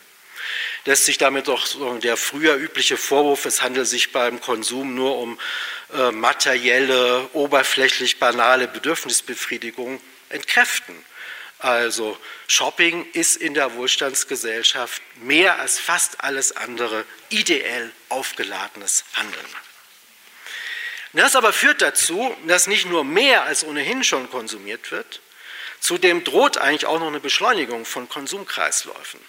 [0.86, 5.39] lässt sich damit doch der früher übliche Vorwurf, es handelt sich beim Konsum nur um
[5.93, 9.99] äh, materielle, oberflächlich banale Bedürfnisbefriedigung
[10.35, 10.95] entkräften.
[11.59, 12.17] Also
[12.47, 19.45] Shopping ist in der Wohlstandsgesellschaft mehr als fast alles andere ideell aufgeladenes Handeln.
[21.13, 25.21] Das aber führt dazu, dass nicht nur mehr als ohnehin schon konsumiert wird,
[25.79, 29.21] zudem droht eigentlich auch noch eine Beschleunigung von Konsumkreisläufen.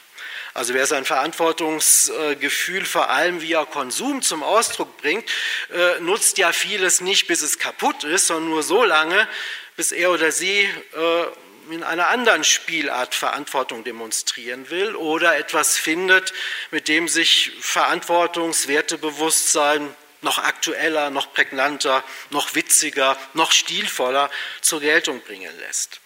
[0.53, 5.29] Also wer sein Verantwortungsgefühl vor allem via Konsum zum Ausdruck bringt,
[5.71, 9.29] äh, nutzt ja vieles nicht, bis es kaputt ist, sondern nur so lange,
[9.77, 11.27] bis er oder sie äh,
[11.71, 16.33] in einer anderen Spielart Verantwortung demonstrieren will oder etwas findet,
[16.71, 25.53] mit dem sich Verantwortungswertebewusstsein noch aktueller, noch prägnanter, noch witziger, noch stilvoller zur Geltung bringen
[25.59, 26.01] lässt.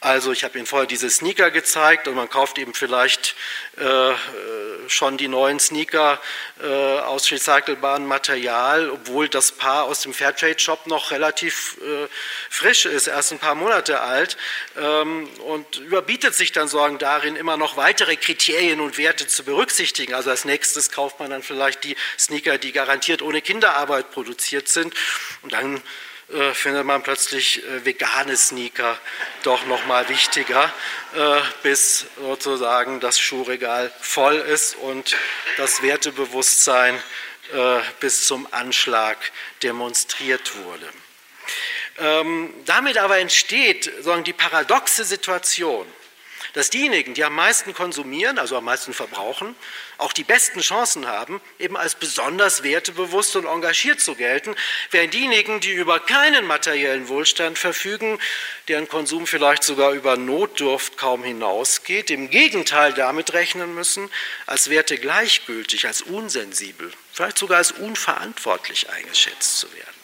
[0.00, 3.34] Also ich habe Ihnen vorher diese Sneaker gezeigt und man kauft eben vielleicht
[3.76, 4.12] äh,
[4.86, 6.20] schon die neuen Sneaker
[6.62, 6.66] äh,
[7.00, 12.06] aus recycelbarem Material, obwohl das Paar aus dem Fairtrade-Shop noch relativ äh,
[12.48, 14.36] frisch ist, erst ein paar Monate alt
[14.76, 20.14] ähm, und überbietet sich dann Sorgen darin, immer noch weitere Kriterien und Werte zu berücksichtigen.
[20.14, 24.94] Also als nächstes kauft man dann vielleicht die Sneaker, die garantiert ohne Kinderarbeit produziert sind
[25.42, 25.82] und dann
[26.32, 28.98] äh, findet man plötzlich äh, vegane Sneaker
[29.44, 30.70] doch noch mal wichtiger,
[31.14, 35.16] äh, bis sozusagen das Schuhregal voll ist und
[35.56, 37.00] das Wertebewusstsein
[38.00, 39.16] bis zum Anschlag
[39.62, 40.86] demonstriert wurde.
[41.98, 45.86] Ähm, damit aber entsteht sagen, die paradoxe Situation,
[46.58, 49.54] dass diejenigen, die am meisten konsumieren, also am meisten verbrauchen,
[49.96, 54.56] auch die besten Chancen haben, eben als besonders wertebewusst und engagiert zu gelten,
[54.90, 58.18] während diejenigen, die über keinen materiellen Wohlstand verfügen,
[58.66, 64.10] deren Konsum vielleicht sogar über Notdurft kaum hinausgeht, im Gegenteil damit rechnen müssen,
[64.46, 69.97] als Werte gleichgültig, als unsensibel, vielleicht sogar als unverantwortlich eingeschätzt zu werden.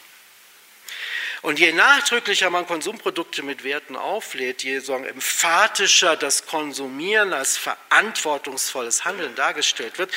[1.44, 9.04] Und je nachdrücklicher man Konsumprodukte mit Werten auflädt, je sagen, emphatischer das Konsumieren als verantwortungsvolles
[9.04, 10.10] Handeln dargestellt wird,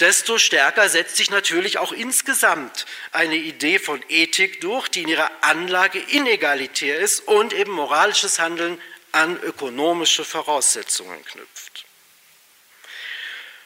[0.00, 5.30] desto stärker setzt sich natürlich auch insgesamt eine Idee von Ethik durch, die in ihrer
[5.42, 11.86] Anlage inegalitär ist und eben moralisches Handeln an ökonomische Voraussetzungen knüpft.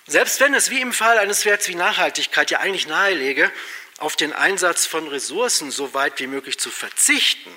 [0.06, 3.50] Selbst wenn es wie im Fall eines Werts wie Nachhaltigkeit ja eigentlich nahelege,
[4.00, 7.50] auf den Einsatz von Ressourcen so weit wie möglich zu verzichten,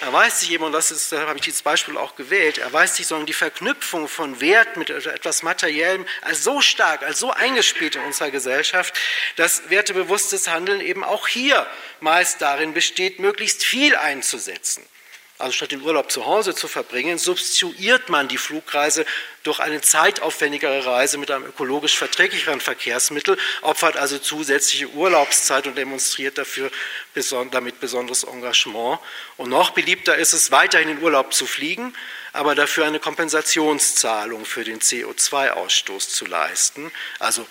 [0.00, 3.06] erweist sich eben, und das ist, da habe ich dieses Beispiel auch gewählt, erweist sich
[3.06, 8.02] sondern die Verknüpfung von Wert mit etwas Materiellem als so stark, als so eingespielt in
[8.02, 8.94] unserer Gesellschaft,
[9.36, 11.66] dass wertebewusstes Handeln eben auch hier
[12.00, 14.82] meist darin besteht, möglichst viel einzusetzen.
[15.38, 19.04] Also statt den Urlaub zu Hause zu verbringen, substituiert man die Flugreise
[19.42, 26.38] durch eine zeitaufwendigere Reise mit einem ökologisch verträglicheren Verkehrsmittel, opfert also zusätzliche Urlaubszeit und demonstriert
[26.38, 26.70] dafür
[27.50, 28.98] damit besonderes Engagement.
[29.36, 31.94] Und noch beliebter ist es, weiterhin in Urlaub zu fliegen,
[32.32, 37.46] aber dafür eine Kompensationszahlung für den CO2-Ausstoß zu leisten, also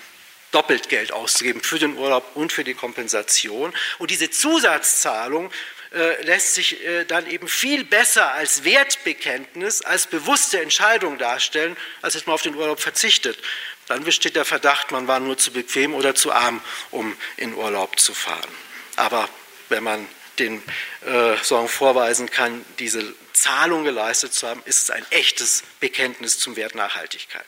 [0.52, 3.74] doppelt Geld auszugeben für den Urlaub und für die Kompensation.
[4.00, 5.52] Und diese Zusatzzahlung
[5.96, 12.16] äh, lässt sich äh, dann eben viel besser als Wertbekenntnis, als bewusste Entscheidung darstellen, als
[12.16, 13.40] hätte man auf den Urlaub verzichtet.
[13.88, 18.00] Dann besteht der Verdacht, man war nur zu bequem oder zu arm, um in Urlaub
[18.00, 18.52] zu fahren.
[18.96, 19.30] Aber
[19.70, 20.62] wenn man den
[21.06, 26.56] äh, Sorgen vorweisen kann, diese Zahlung geleistet zu haben, ist es ein echtes Bekenntnis zum
[26.56, 27.46] Wert Nachhaltigkeit.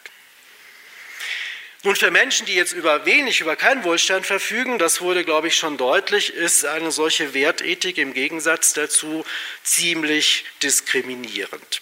[1.84, 5.56] Nun, für Menschen, die jetzt über wenig, über keinen Wohlstand verfügen, das wurde, glaube ich,
[5.56, 9.24] schon deutlich, ist eine solche Wertethik im Gegensatz dazu
[9.64, 11.82] ziemlich diskriminierend.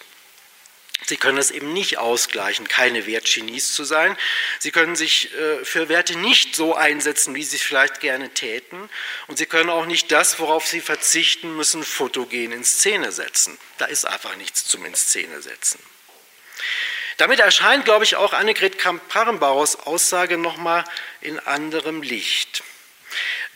[1.06, 4.16] Sie können es eben nicht ausgleichen, keine Wertgenies zu sein.
[4.58, 8.90] Sie können sich äh, für Werte nicht so einsetzen, wie Sie es vielleicht gerne täten.
[9.28, 13.56] Und Sie können auch nicht das, worauf Sie verzichten müssen, fotogen in Szene setzen.
[13.78, 15.78] Da ist einfach nichts zum in Szene setzen.
[17.16, 20.84] Damit erscheint, glaube ich, auch Annegret Kramp-Karrenbauers Aussage nochmal
[21.20, 22.62] in anderem Licht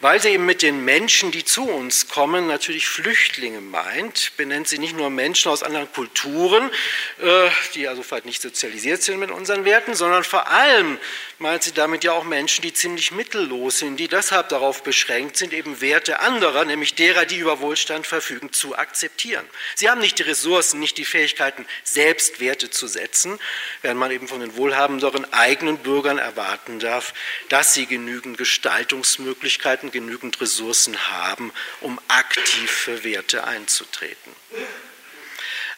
[0.01, 4.79] weil sie eben mit den Menschen, die zu uns kommen, natürlich Flüchtlinge meint, benennt sie
[4.79, 6.71] nicht nur Menschen aus anderen Kulturen,
[7.21, 10.99] äh, die also vielleicht nicht sozialisiert sind mit unseren Werten, sondern vor allem
[11.39, 15.53] meint sie damit ja auch Menschen, die ziemlich mittellos sind, die deshalb darauf beschränkt sind,
[15.53, 19.45] eben Werte anderer, nämlich derer, die über Wohlstand verfügen, zu akzeptieren.
[19.75, 23.39] Sie haben nicht die Ressourcen, nicht die Fähigkeiten, selbst Werte zu setzen,
[23.83, 27.15] während man eben von den wohlhabenderen eigenen Bürgern erwarten darf,
[27.49, 34.35] dass sie genügend Gestaltungsmöglichkeiten genügend Ressourcen haben, um aktiv für Werte einzutreten.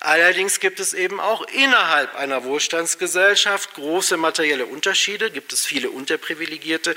[0.04, 6.96] Allerdings gibt es eben auch innerhalb einer Wohlstandsgesellschaft große materielle Unterschiede, gibt es viele Unterprivilegierte,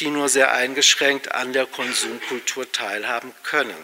[0.00, 3.76] die nur sehr eingeschränkt an der Konsumkultur teilhaben können.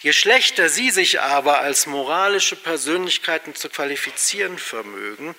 [0.00, 5.34] Je schlechter sie sich aber als moralische Persönlichkeiten zu qualifizieren vermögen,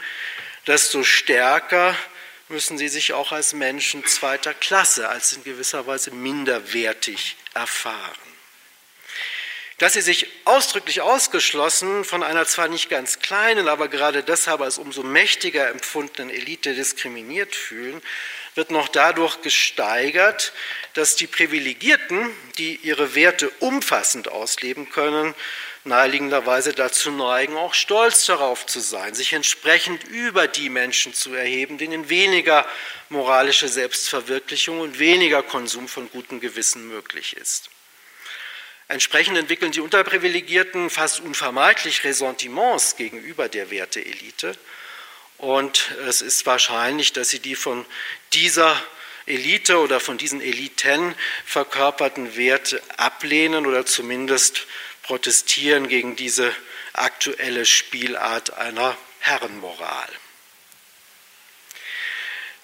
[0.68, 1.96] desto stärker
[2.54, 8.16] müssen sie sich auch als Menschen zweiter Klasse, als in gewisser Weise minderwertig erfahren.
[9.80, 14.78] Dass sie sich ausdrücklich ausgeschlossen von einer zwar nicht ganz kleinen, aber gerade deshalb als
[14.78, 18.02] umso mächtiger empfundenen Elite diskriminiert fühlen,
[18.56, 20.54] wird noch dadurch gesteigert,
[20.94, 22.30] dass die Privilegierten,
[22.60, 25.34] die ihre Werte umfassend ausleben können,
[25.86, 31.78] naheliegenderweise dazu neigen, auch stolz darauf zu sein, sich entsprechend über die Menschen zu erheben,
[31.78, 32.66] denen weniger
[33.10, 37.70] moralische Selbstverwirklichung und weniger Konsum von gutem Gewissen möglich ist.
[38.88, 44.58] Entsprechend entwickeln die Unterprivilegierten fast unvermeidlich Ressentiments gegenüber der Werteelite.
[45.38, 47.86] Und es ist wahrscheinlich, dass sie die von
[48.34, 48.82] dieser
[49.26, 51.16] Elite oder von diesen Eliten
[51.46, 54.68] verkörperten Werte ablehnen oder zumindest
[55.04, 56.54] protestieren gegen diese
[56.94, 60.10] aktuelle Spielart einer Herrenmoral.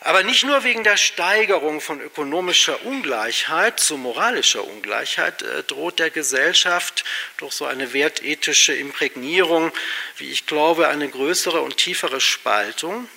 [0.01, 6.09] Aber nicht nur wegen der Steigerung von ökonomischer Ungleichheit zu moralischer Ungleichheit äh, droht der
[6.09, 7.03] Gesellschaft
[7.35, 9.73] durch so eine wertethische Imprägnierung,
[10.15, 13.09] wie ich glaube, eine größere und tiefere Spaltung.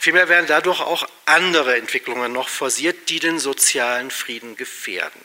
[0.00, 5.20] Vielmehr werden dadurch auch andere Entwicklungen noch forciert, die den sozialen Frieden gefährden.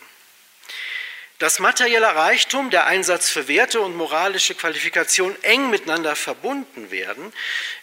[1.44, 7.34] Dass materieller Reichtum, der Einsatz für Werte und moralische Qualifikation eng miteinander verbunden werden,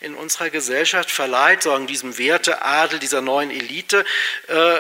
[0.01, 4.07] in unserer Gesellschaft verleiht, sagen diesem Werteadel dieser neuen Elite
[4.49, 4.79] äh,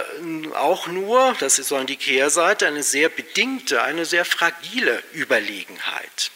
[0.54, 6.30] auch nur, das ist sagen die Kehrseite, eine sehr bedingte, eine sehr fragile Überlegenheit.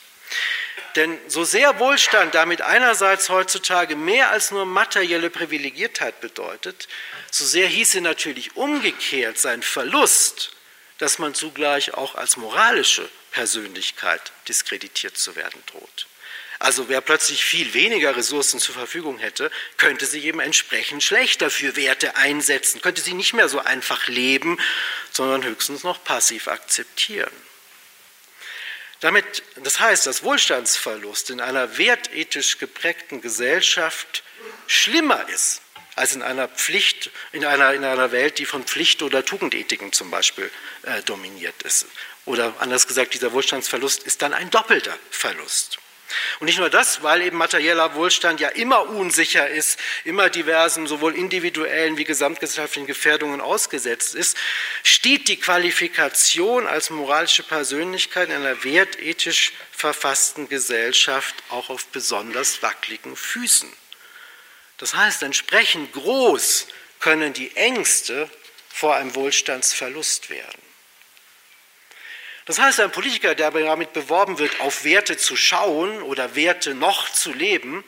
[0.96, 6.88] Denn so sehr Wohlstand damit einerseits heutzutage mehr als nur materielle Privilegiertheit bedeutet,
[7.30, 10.53] so sehr hieße natürlich umgekehrt sein Verlust
[10.98, 16.06] dass man zugleich auch als moralische Persönlichkeit diskreditiert zu werden droht.
[16.60, 21.76] Also wer plötzlich viel weniger Ressourcen zur Verfügung hätte, könnte sich eben entsprechend schlechter für
[21.76, 24.58] Werte einsetzen, könnte sie nicht mehr so einfach leben,
[25.10, 27.32] sondern höchstens noch passiv akzeptieren.
[29.00, 34.22] Damit, das heißt, dass Wohlstandsverlust in einer wertethisch geprägten Gesellschaft
[34.66, 35.60] schlimmer ist
[35.96, 40.10] als in einer Pflicht, in einer, in einer Welt, die von Pflicht- oder Tugendethiken zum
[40.10, 40.50] Beispiel
[40.82, 41.86] äh, dominiert ist.
[42.24, 45.78] Oder anders gesagt, dieser Wohlstandsverlust ist dann ein doppelter Verlust.
[46.40, 51.14] Und nicht nur das, weil eben materieller Wohlstand ja immer unsicher ist, immer diversen, sowohl
[51.14, 54.36] individuellen wie gesamtgesellschaftlichen Gefährdungen ausgesetzt ist,
[54.82, 63.16] steht die Qualifikation als moralische Persönlichkeit in einer wertethisch verfassten Gesellschaft auch auf besonders wackeligen
[63.16, 63.72] Füßen.
[64.78, 66.66] Das heißt, entsprechend groß
[67.00, 68.28] können die Ängste
[68.68, 70.62] vor einem Wohlstandsverlust werden.
[72.46, 77.10] Das heißt, ein Politiker, der damit beworben wird, auf Werte zu schauen oder Werte noch
[77.10, 77.84] zu leben,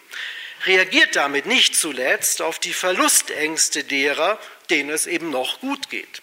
[0.65, 4.39] reagiert damit nicht zuletzt auf die Verlustängste derer,
[4.71, 6.23] denen es eben noch gut geht.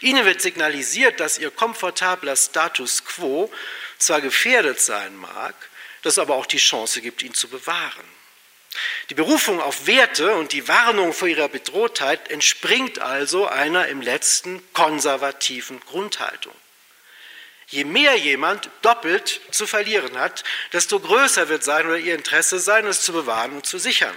[0.00, 3.52] Ihnen wird signalisiert, dass ihr komfortabler Status quo
[3.98, 5.54] zwar gefährdet sein mag,
[6.02, 8.21] dass aber auch die Chance gibt, ihn zu bewahren.
[9.10, 14.62] Die Berufung auf Werte und die Warnung vor ihrer Bedrohtheit entspringt also einer im letzten
[14.72, 16.54] konservativen Grundhaltung.
[17.68, 22.86] Je mehr jemand doppelt zu verlieren hat, desto größer wird sein oder ihr Interesse sein,
[22.86, 24.16] es zu bewahren und zu sichern.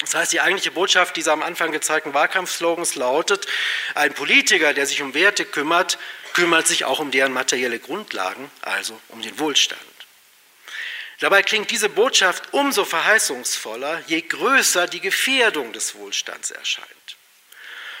[0.00, 3.46] Das heißt, die eigentliche Botschaft dieser am Anfang gezeigten Wahlkampfslogans lautet,
[3.94, 5.98] ein Politiker, der sich um Werte kümmert,
[6.34, 9.80] kümmert sich auch um deren materielle Grundlagen, also um den Wohlstand.
[11.20, 17.16] Dabei klingt diese Botschaft umso verheißungsvoller, je größer die Gefährdung des Wohlstands erscheint.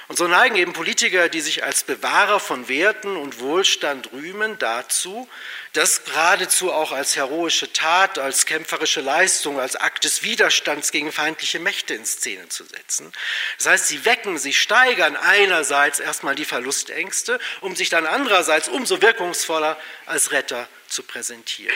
[0.08, 5.28] Und so neigen eben Politiker, die sich als Bewahrer von Werten und Wohlstand rühmen, dazu,
[5.72, 11.58] das geradezu auch als heroische Tat, als kämpferische Leistung, als Akt des Widerstands gegen feindliche
[11.58, 13.10] Mächte in Szene zu setzen.
[13.58, 19.02] Das heißt, sie wecken, sie steigern einerseits erstmal die Verlustängste, um sich dann andererseits umso
[19.02, 21.74] wirkungsvoller als Retter zu präsentieren.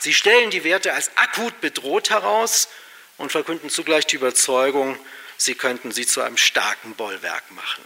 [0.00, 2.68] Sie stellen die Werte als akut bedroht heraus
[3.18, 4.98] und verkünden zugleich die Überzeugung,
[5.36, 7.84] sie könnten sie zu einem starken Bollwerk machen.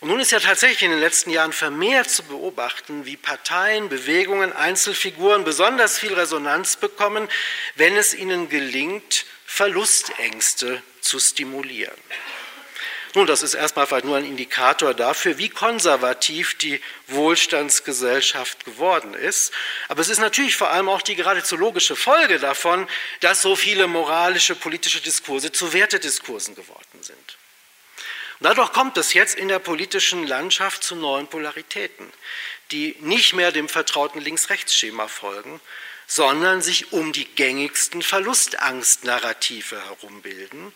[0.00, 4.52] Und nun ist ja tatsächlich in den letzten Jahren vermehrt zu beobachten, wie Parteien, Bewegungen,
[4.52, 7.28] Einzelfiguren besonders viel Resonanz bekommen,
[7.76, 11.96] wenn es ihnen gelingt, Verlustängste zu stimulieren.
[13.16, 19.52] Nun, das ist erstmal vielleicht nur ein Indikator dafür, wie konservativ die Wohlstandsgesellschaft geworden ist.
[19.86, 22.88] Aber es ist natürlich vor allem auch die geradezu logische Folge davon,
[23.20, 27.38] dass so viele moralische, politische Diskurse zu Wertediskursen geworden sind.
[28.40, 32.12] Und dadurch kommt es jetzt in der politischen Landschaft zu neuen Polaritäten,
[32.72, 35.60] die nicht mehr dem vertrauten Links-Rechts-Schema folgen,
[36.08, 40.72] sondern sich um die gängigsten Verlustangst-Narrative herumbilden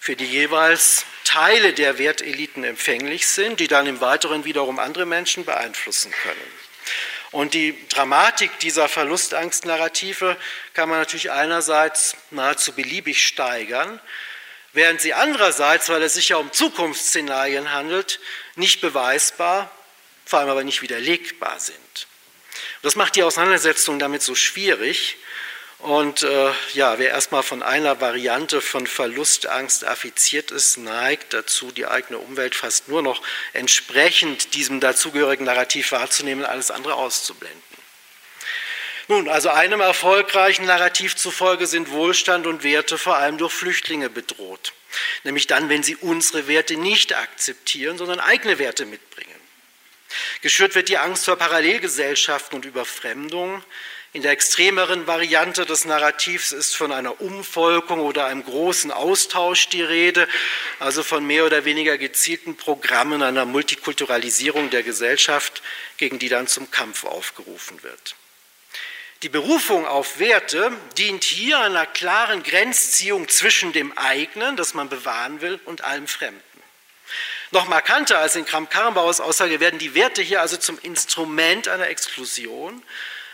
[0.00, 5.44] für die jeweils Teile der Werteliten empfänglich sind, die dann im Weiteren wiederum andere Menschen
[5.44, 6.40] beeinflussen können.
[7.32, 10.36] Und die Dramatik dieser Verlustangst-Narrative
[10.72, 14.00] kann man natürlich einerseits nahezu beliebig steigern,
[14.72, 18.20] während sie andererseits, weil es sich ja um Zukunftsszenarien handelt,
[18.56, 19.70] nicht beweisbar,
[20.24, 22.08] vor allem aber nicht widerlegbar sind.
[22.82, 25.18] Das macht die Auseinandersetzung damit so schwierig,
[25.82, 31.86] und äh, ja, wer erstmal von einer Variante von Verlustangst affiziert ist, neigt dazu, die
[31.86, 33.22] eigene Umwelt fast nur noch
[33.54, 37.62] entsprechend diesem dazugehörigen Narrativ wahrzunehmen, alles andere auszublenden.
[39.08, 44.72] Nun, also einem erfolgreichen Narrativ zufolge sind Wohlstand und Werte vor allem durch Flüchtlinge bedroht.
[45.24, 49.30] Nämlich dann, wenn sie unsere Werte nicht akzeptieren, sondern eigene Werte mitbringen.
[50.42, 53.64] Geschürt wird die Angst vor Parallelgesellschaften und Überfremdung,
[54.12, 59.82] in der extremeren Variante des Narrativs ist von einer Umvolkung oder einem großen Austausch die
[59.82, 60.26] Rede,
[60.80, 65.62] also von mehr oder weniger gezielten Programmen einer Multikulturalisierung der Gesellschaft,
[65.96, 68.16] gegen die dann zum Kampf aufgerufen wird.
[69.22, 75.40] Die Berufung auf Werte dient hier einer klaren Grenzziehung zwischen dem eigenen, das man bewahren
[75.40, 76.42] will, und allem Fremden.
[77.52, 82.82] Noch markanter als in Kramp-Karrenbauers Aussage werden die Werte hier also zum Instrument einer Exklusion,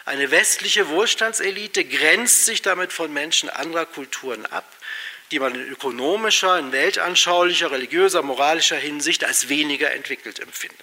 [0.07, 4.65] eine westliche Wohlstandselite grenzt sich damit von Menschen anderer Kulturen ab,
[5.33, 10.79] die man in ökonomischer, in weltanschaulicher, religiöser, moralischer Hinsicht als weniger entwickelt empfindet.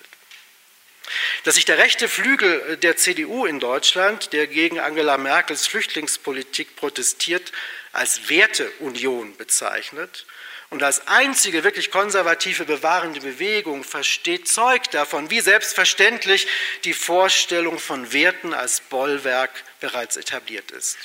[1.45, 7.53] Dass sich der rechte Flügel der CDU in Deutschland, der gegen Angela Merkels Flüchtlingspolitik protestiert,
[7.93, 10.25] als Werteunion bezeichnet
[10.73, 16.47] und als einzige wirklich konservative bewahrende Bewegung versteht, zeugt davon, wie selbstverständlich
[16.83, 20.97] die Vorstellung von Werten als Bollwerk bereits etabliert ist.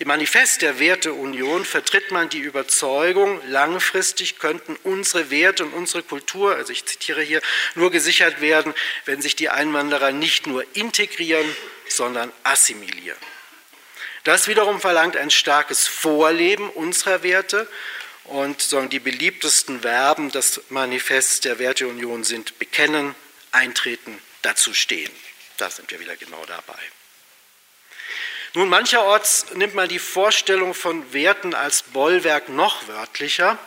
[0.00, 6.56] Im Manifest der Werteunion vertritt man die Überzeugung, langfristig könnten unsere Werte und unsere Kultur,
[6.56, 7.42] also ich zitiere hier,
[7.76, 11.46] nur gesichert werden, wenn sich die Einwanderer nicht nur integrieren,
[11.88, 13.18] sondern assimilieren.
[14.24, 17.68] Das wiederum verlangt ein starkes Vorleben unserer Werte
[18.24, 23.14] und sagen, die beliebtesten Verben des Manifests der Werteunion sind bekennen,
[23.52, 25.12] eintreten, dazu stehen.
[25.56, 26.78] Da sind wir wieder genau dabei.
[28.54, 33.58] Nun, mancherorts nimmt man die Vorstellung von Werten als Bollwerk noch wörtlicher.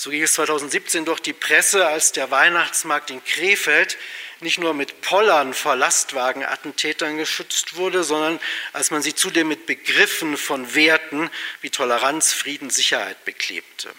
[0.00, 3.98] So ging es 2017 durch die Presse, als der Weihnachtsmarkt in Krefeld
[4.40, 8.40] nicht nur mit Pollern vor Lastwagenattentätern geschützt wurde, sondern
[8.72, 11.28] als man sie zudem mit Begriffen von Werten
[11.60, 13.90] wie Toleranz, Frieden, Sicherheit beklebte.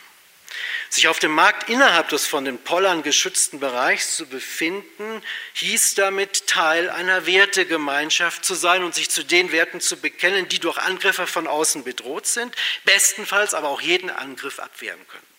[0.90, 5.22] Sich auf dem Markt innerhalb des von den Pollern geschützten Bereichs zu befinden,
[5.54, 10.58] hieß damit Teil einer Wertegemeinschaft zu sein und sich zu den Werten zu bekennen, die
[10.58, 15.31] durch Angriffe von außen bedroht sind, bestenfalls aber auch jeden Angriff abwehren können.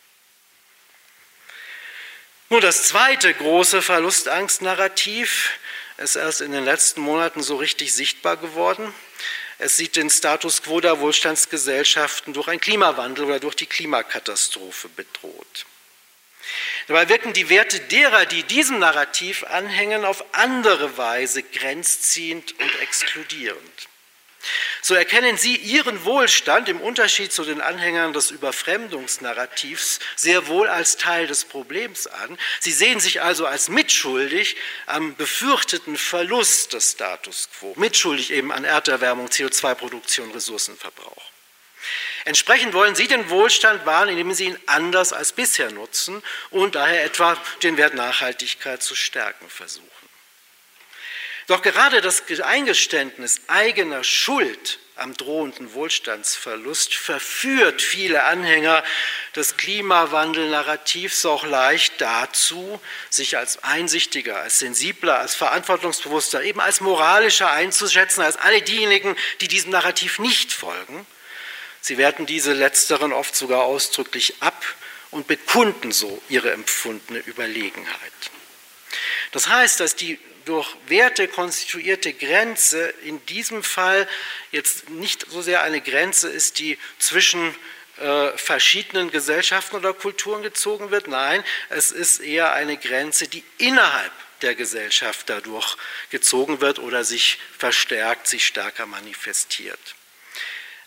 [2.52, 5.58] Nur das zweite große Verlustangst-Narrativ
[5.96, 8.92] ist erst in den letzten Monaten so richtig sichtbar geworden.
[9.56, 15.64] Es sieht den Status quo der Wohlstandsgesellschaften durch einen Klimawandel oder durch die Klimakatastrophe bedroht.
[16.88, 23.88] Dabei wirken die Werte derer, die diesem Narrativ anhängen, auf andere Weise grenzziehend und exkludierend.
[24.80, 30.96] So erkennen Sie Ihren Wohlstand im Unterschied zu den Anhängern des Überfremdungsnarrativs sehr wohl als
[30.96, 32.36] Teil des Problems an.
[32.60, 38.64] Sie sehen sich also als mitschuldig am befürchteten Verlust des Status quo, mitschuldig eben an
[38.64, 41.32] Erderwärmung, CO2-Produktion, Ressourcenverbrauch.
[42.24, 47.04] Entsprechend wollen Sie den Wohlstand wahren, indem Sie ihn anders als bisher nutzen und daher
[47.04, 49.88] etwa den Wert Nachhaltigkeit zu stärken versuchen.
[51.52, 58.82] Doch gerade das Eingeständnis eigener Schuld am drohenden Wohlstandsverlust verführt viele Anhänger
[59.36, 62.80] des Klimawandel-Narrativs auch leicht dazu,
[63.10, 69.48] sich als einsichtiger, als sensibler, als verantwortungsbewusster, eben als moralischer einzuschätzen als alle diejenigen, die
[69.48, 71.06] diesem Narrativ nicht folgen.
[71.82, 74.64] Sie werten diese letzteren oft sogar ausdrücklich ab
[75.10, 78.12] und bekunden so ihre empfundene Überlegenheit.
[79.32, 84.08] Das heißt, dass die durch Werte konstituierte Grenze in diesem Fall
[84.50, 87.54] jetzt nicht so sehr eine Grenze ist, die zwischen
[87.98, 91.08] äh, verschiedenen Gesellschaften oder Kulturen gezogen wird.
[91.08, 94.12] Nein, es ist eher eine Grenze, die innerhalb
[94.42, 95.76] der Gesellschaft dadurch
[96.10, 99.94] gezogen wird oder sich verstärkt, sich stärker manifestiert.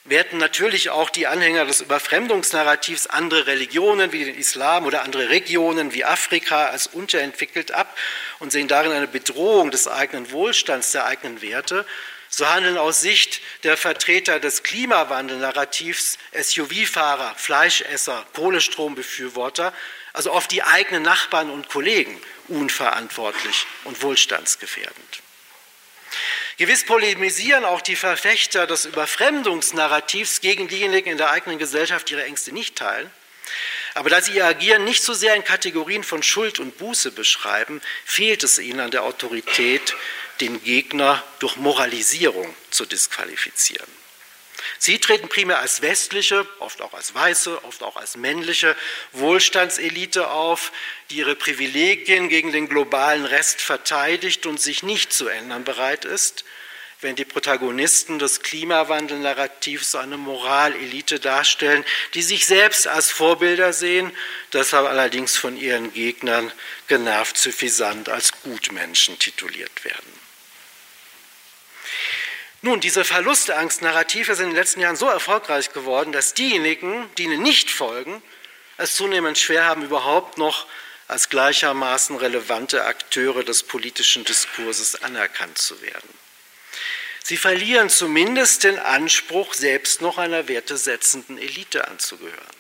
[0.08, 5.94] Werten natürlich auch die Anhänger des Überfremdungsnarrativs andere Religionen wie den Islam oder andere Regionen
[5.94, 7.98] wie Afrika als unterentwickelt ab
[8.38, 11.88] und sehen darin eine Bedrohung des eigenen Wohlstands, der eigenen Werte
[12.30, 19.74] so handeln aus Sicht der Vertreter des Klimawandel-Narrativs SUV-Fahrer, Fleischesser, Kohlestrombefürworter,
[20.14, 25.22] also oft die eigenen Nachbarn und Kollegen, unverantwortlich und wohlstandsgefährdend.
[26.58, 32.24] Gewiss polemisieren auch die Verfechter des Überfremdungsnarrativs gegen diejenigen in der eigenen Gesellschaft, die ihre
[32.24, 33.12] Ängste nicht teilen.
[33.94, 37.82] Aber da sie ihr Agieren nicht so sehr in Kategorien von Schuld und Buße beschreiben,
[38.06, 39.96] fehlt es ihnen an der Autorität,
[40.42, 43.95] den Gegner durch Moralisierung zu disqualifizieren.
[44.78, 48.76] Sie treten primär als westliche, oft auch als weiße, oft auch als männliche
[49.14, 50.72] Wohlstandselite auf,
[51.10, 56.46] die ihre Privilegien gegen den globalen Rest verteidigt und sich nicht zu ändern bereit ist
[57.06, 61.86] wenn die Protagonisten des Klimawandel-Narrativs eine Moralelite darstellen,
[62.16, 64.12] die sich selbst als Vorbilder sehen,
[64.54, 66.52] deshalb allerdings von ihren Gegnern
[66.88, 70.25] genervt suffisant als Gutmenschen tituliert werden.
[72.66, 77.44] Nun, diese Verlustangst-Narrative sind in den letzten Jahren so erfolgreich geworden, dass diejenigen, die ihnen
[77.44, 78.24] nicht folgen,
[78.78, 80.66] es zunehmend schwer haben, überhaupt noch
[81.08, 86.10] als gleichermaßen relevante Akteure des politischen Diskurses anerkannt zu werden.
[87.24, 92.58] Sie verlieren zumindest den Anspruch, selbst noch einer wertesetzenden Elite anzugehören.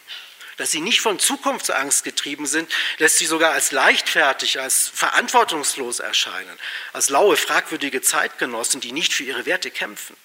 [0.57, 6.57] Dass sie nicht von Zukunftsangst getrieben sind, lässt sie sogar als leichtfertig, als verantwortungslos erscheinen,
[6.93, 10.15] als laue, fragwürdige Zeitgenossen, die nicht für ihre Werte kämpfen.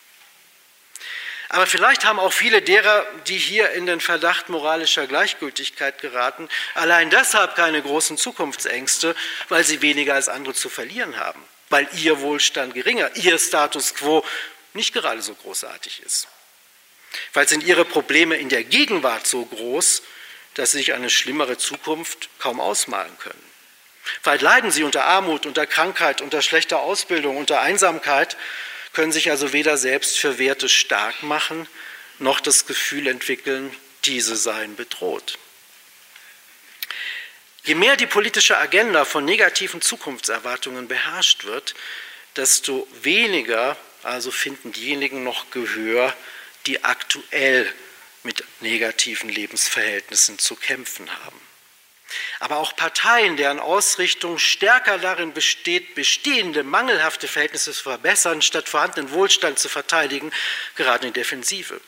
[1.49, 7.11] Aber vielleicht haben auch viele derer, die hier in den Verdacht moralischer Gleichgültigkeit geraten, allein
[7.11, 9.17] deshalb keine großen Zukunftsängste,
[9.49, 14.25] weil sie weniger als andere zu verlieren haben weil ihr Wohlstand geringer, ihr Status quo
[14.75, 16.29] nicht gerade so großartig ist.
[17.33, 20.03] Weil sind ihre Probleme in der Gegenwart so groß,
[20.61, 23.43] dass sie sich eine schlimmere Zukunft kaum ausmalen können.
[24.25, 28.37] Weil leiden sie unter Armut, unter Krankheit, unter schlechter Ausbildung, unter Einsamkeit,
[28.93, 31.67] können sich also weder selbst für Werte stark machen,
[32.19, 35.39] noch das Gefühl entwickeln, diese seien bedroht.
[37.65, 41.75] Je mehr die politische Agenda von negativen Zukunftserwartungen beherrscht wird,
[42.37, 46.15] desto weniger also finden diejenigen noch Gehör,
[46.67, 47.73] die aktuell
[48.23, 51.41] mit negativen Lebensverhältnissen zu kämpfen haben.
[52.41, 59.13] Aber auch Parteien, deren Ausrichtung stärker darin besteht, bestehende mangelhafte Verhältnisse zu verbessern, statt vorhandenen
[59.13, 60.33] Wohlstand zu verteidigen,
[60.75, 61.81] geraten in Defensive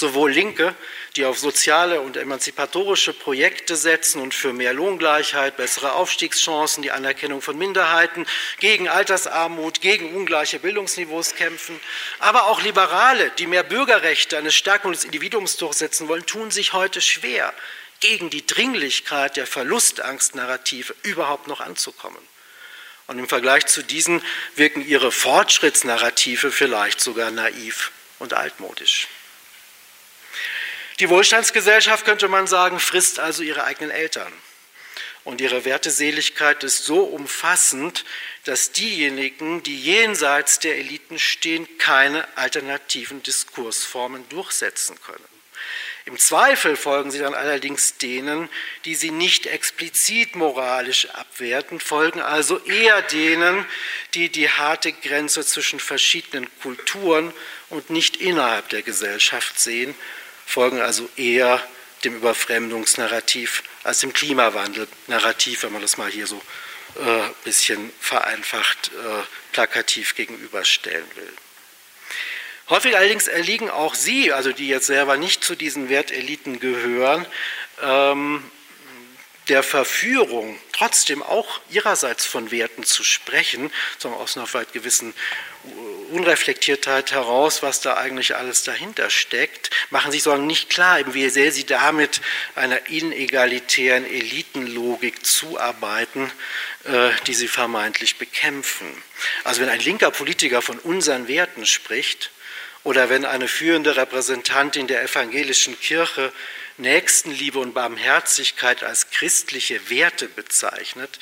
[0.00, 0.74] sowohl Linke,
[1.14, 7.42] die auf soziale und emanzipatorische Projekte setzen und für mehr Lohngleichheit, bessere Aufstiegschancen, die Anerkennung
[7.42, 8.26] von Minderheiten,
[8.58, 11.78] gegen Altersarmut, gegen ungleiche Bildungsniveaus kämpfen,
[12.18, 17.00] aber auch Liberale, die mehr Bürgerrechte, eine Stärkung des Individuums durchsetzen wollen, tun sich heute
[17.00, 17.54] schwer,
[18.00, 22.22] gegen die Dringlichkeit der Verlustangstnarrative überhaupt noch anzukommen.
[23.06, 24.22] Und im Vergleich zu diesen
[24.56, 27.90] wirken ihre Fortschrittsnarrative vielleicht sogar naiv
[28.20, 29.08] und altmodisch.
[31.00, 34.30] Die Wohlstandsgesellschaft, könnte man sagen, frisst also ihre eigenen Eltern.
[35.24, 38.04] Und ihre Werteseligkeit ist so umfassend,
[38.44, 45.24] dass diejenigen, die jenseits der Eliten stehen, keine alternativen Diskursformen durchsetzen können.
[46.04, 48.50] Im Zweifel folgen sie dann allerdings denen,
[48.84, 53.64] die sie nicht explizit moralisch abwerten, folgen also eher denen,
[54.14, 57.32] die die harte Grenze zwischen verschiedenen Kulturen
[57.70, 59.94] und nicht innerhalb der Gesellschaft sehen
[60.50, 61.62] folgen also eher
[62.04, 66.40] dem Überfremdungsnarrativ als dem Klimawandel-Narrativ, wenn man das mal hier so
[66.96, 69.22] ein äh, bisschen vereinfacht äh,
[69.52, 71.32] plakativ gegenüberstellen will.
[72.68, 77.26] Häufig allerdings erliegen auch Sie, also die jetzt selber nicht zu diesen Werteliten gehören,
[77.82, 78.42] ähm,
[79.48, 85.12] der Verführung, trotzdem auch ihrerseits von Werten zu sprechen, sondern aus einer weit gewissen
[86.10, 91.52] Unreflektiertheit heraus, was da eigentlich alles dahinter steckt, machen sich sondern nicht klar, wie sehr
[91.52, 92.20] sie damit
[92.54, 96.30] einer inegalitären Elitenlogik zuarbeiten,
[96.84, 98.90] äh, die sie vermeintlich bekämpfen.
[99.44, 102.30] Also wenn ein linker Politiker von unseren Werten spricht,
[102.82, 106.32] oder wenn eine führende Repräsentantin der evangelischen Kirche
[106.78, 111.18] Nächstenliebe und Barmherzigkeit als christliche Werte bezeichnet,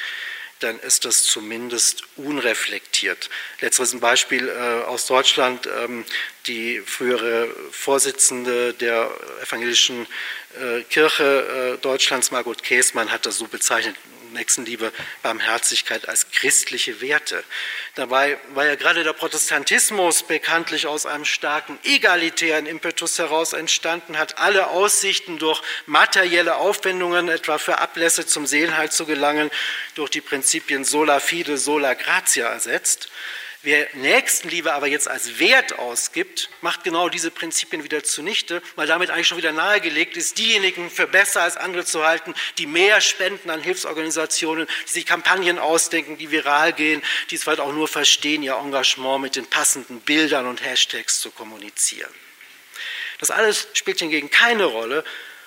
[0.61, 3.31] dann ist das zumindest unreflektiert.
[3.61, 5.69] Letzteres ein Beispiel äh, aus Deutschland.
[5.83, 6.05] Ähm,
[6.47, 9.11] die frühere Vorsitzende der
[9.43, 10.07] evangelischen
[10.61, 13.97] äh, Kirche äh, Deutschlands, Margot Käßmann, hat das so bezeichnet.
[14.33, 17.45] Nächstenliebe, Barmherzigkeit als christliche Werte.
[17.95, 24.39] Dabei war ja gerade der Protestantismus bekanntlich aus einem starken egalitären Impetus heraus entstanden, hat
[24.39, 29.51] alle Aussichten durch materielle Aufwendungen, etwa für Ablässe zum Seelenheil zu gelangen,
[29.95, 33.09] durch die Prinzipien sola fide, sola gratia ersetzt.
[33.63, 39.11] Wer Nächstenliebe aber jetzt als Wert ausgibt, macht genau diese Prinzipien wieder zunichte, weil damit
[39.11, 43.51] eigentlich schon wieder nahegelegt ist, diejenigen für besser als andere zu halten, die mehr spenden
[43.51, 48.45] an Hilfsorganisationen, die sich Kampagnen ausdenken, die viral gehen, die es vielleicht auch nur verstehen,
[48.45, 52.15] ihr Engagement mit den passenden Bildern und Hashtags zu kommunizieren.
[53.19, 55.03] Das alles spielt hingegen keine Rolle,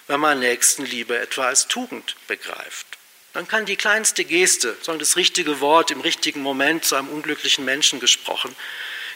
[0.07, 2.91] wenn man Nächstenliebe etwa als Tugend begreift.
[3.34, 7.63] Dann kann die kleinste Geste, sondern das richtige Wort im richtigen Moment zu einem unglücklichen
[7.63, 8.53] Menschen gesprochen,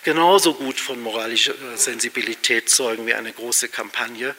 [0.04, 4.36] genauso gut von moralischer Sensibilität zeugen wie eine große Kampagne.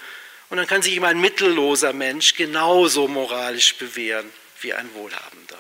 [0.49, 5.59] Und dann kann sich ihm ein mittelloser Mensch genauso moralisch bewähren wie ein Wohlhabender.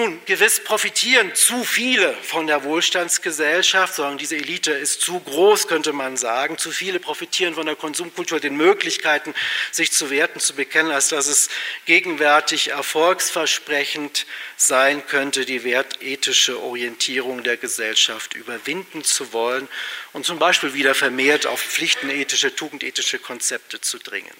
[0.00, 5.92] Nun, gewiss profitieren zu viele von der Wohlstandsgesellschaft, sondern diese Elite ist zu groß, könnte
[5.92, 6.56] man sagen.
[6.56, 9.34] Zu viele profitieren von der Konsumkultur, den Möglichkeiten,
[9.70, 11.50] sich zu Werten zu bekennen, als dass es
[11.84, 14.24] gegenwärtig erfolgsversprechend
[14.56, 19.68] sein könnte, die wertethische Orientierung der Gesellschaft überwinden zu wollen
[20.14, 24.32] und zum Beispiel wieder vermehrt auf pflichtenethische, tugendethische Konzepte zu dringen.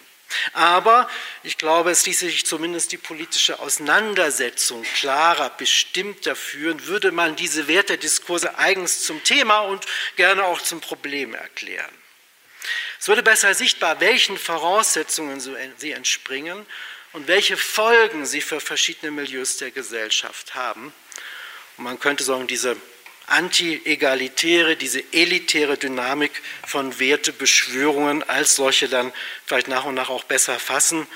[0.53, 1.09] Aber
[1.43, 7.66] ich glaube, es ließe sich zumindest die politische Auseinandersetzung klarer, bestimmter führen, würde man diese
[7.68, 9.85] Wertediskurse eigens zum Thema und
[10.16, 11.91] gerne auch zum Problem erklären.
[12.99, 16.66] Es würde besser sichtbar, welchen Voraussetzungen sie entspringen
[17.12, 20.93] und welche Folgen sie für verschiedene Milieus der Gesellschaft haben.
[21.76, 22.76] Und man könnte sagen, diese
[23.31, 29.12] anti-egalitäre, diese elitäre Dynamik von Wertebeschwörungen als solche dann
[29.47, 31.07] vielleicht nach und nach auch besser fassen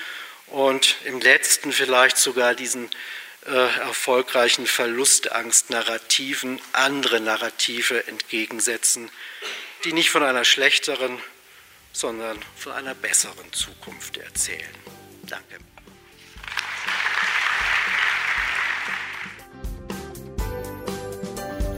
[0.47, 2.89] und im letzten vielleicht sogar diesen
[3.45, 9.11] äh, erfolgreichen Verlustangst-Narrativen andere Narrative entgegensetzen,
[9.83, 11.21] die nicht von einer schlechteren,
[11.91, 14.73] sondern von einer besseren Zukunft erzählen.
[15.23, 15.57] Danke.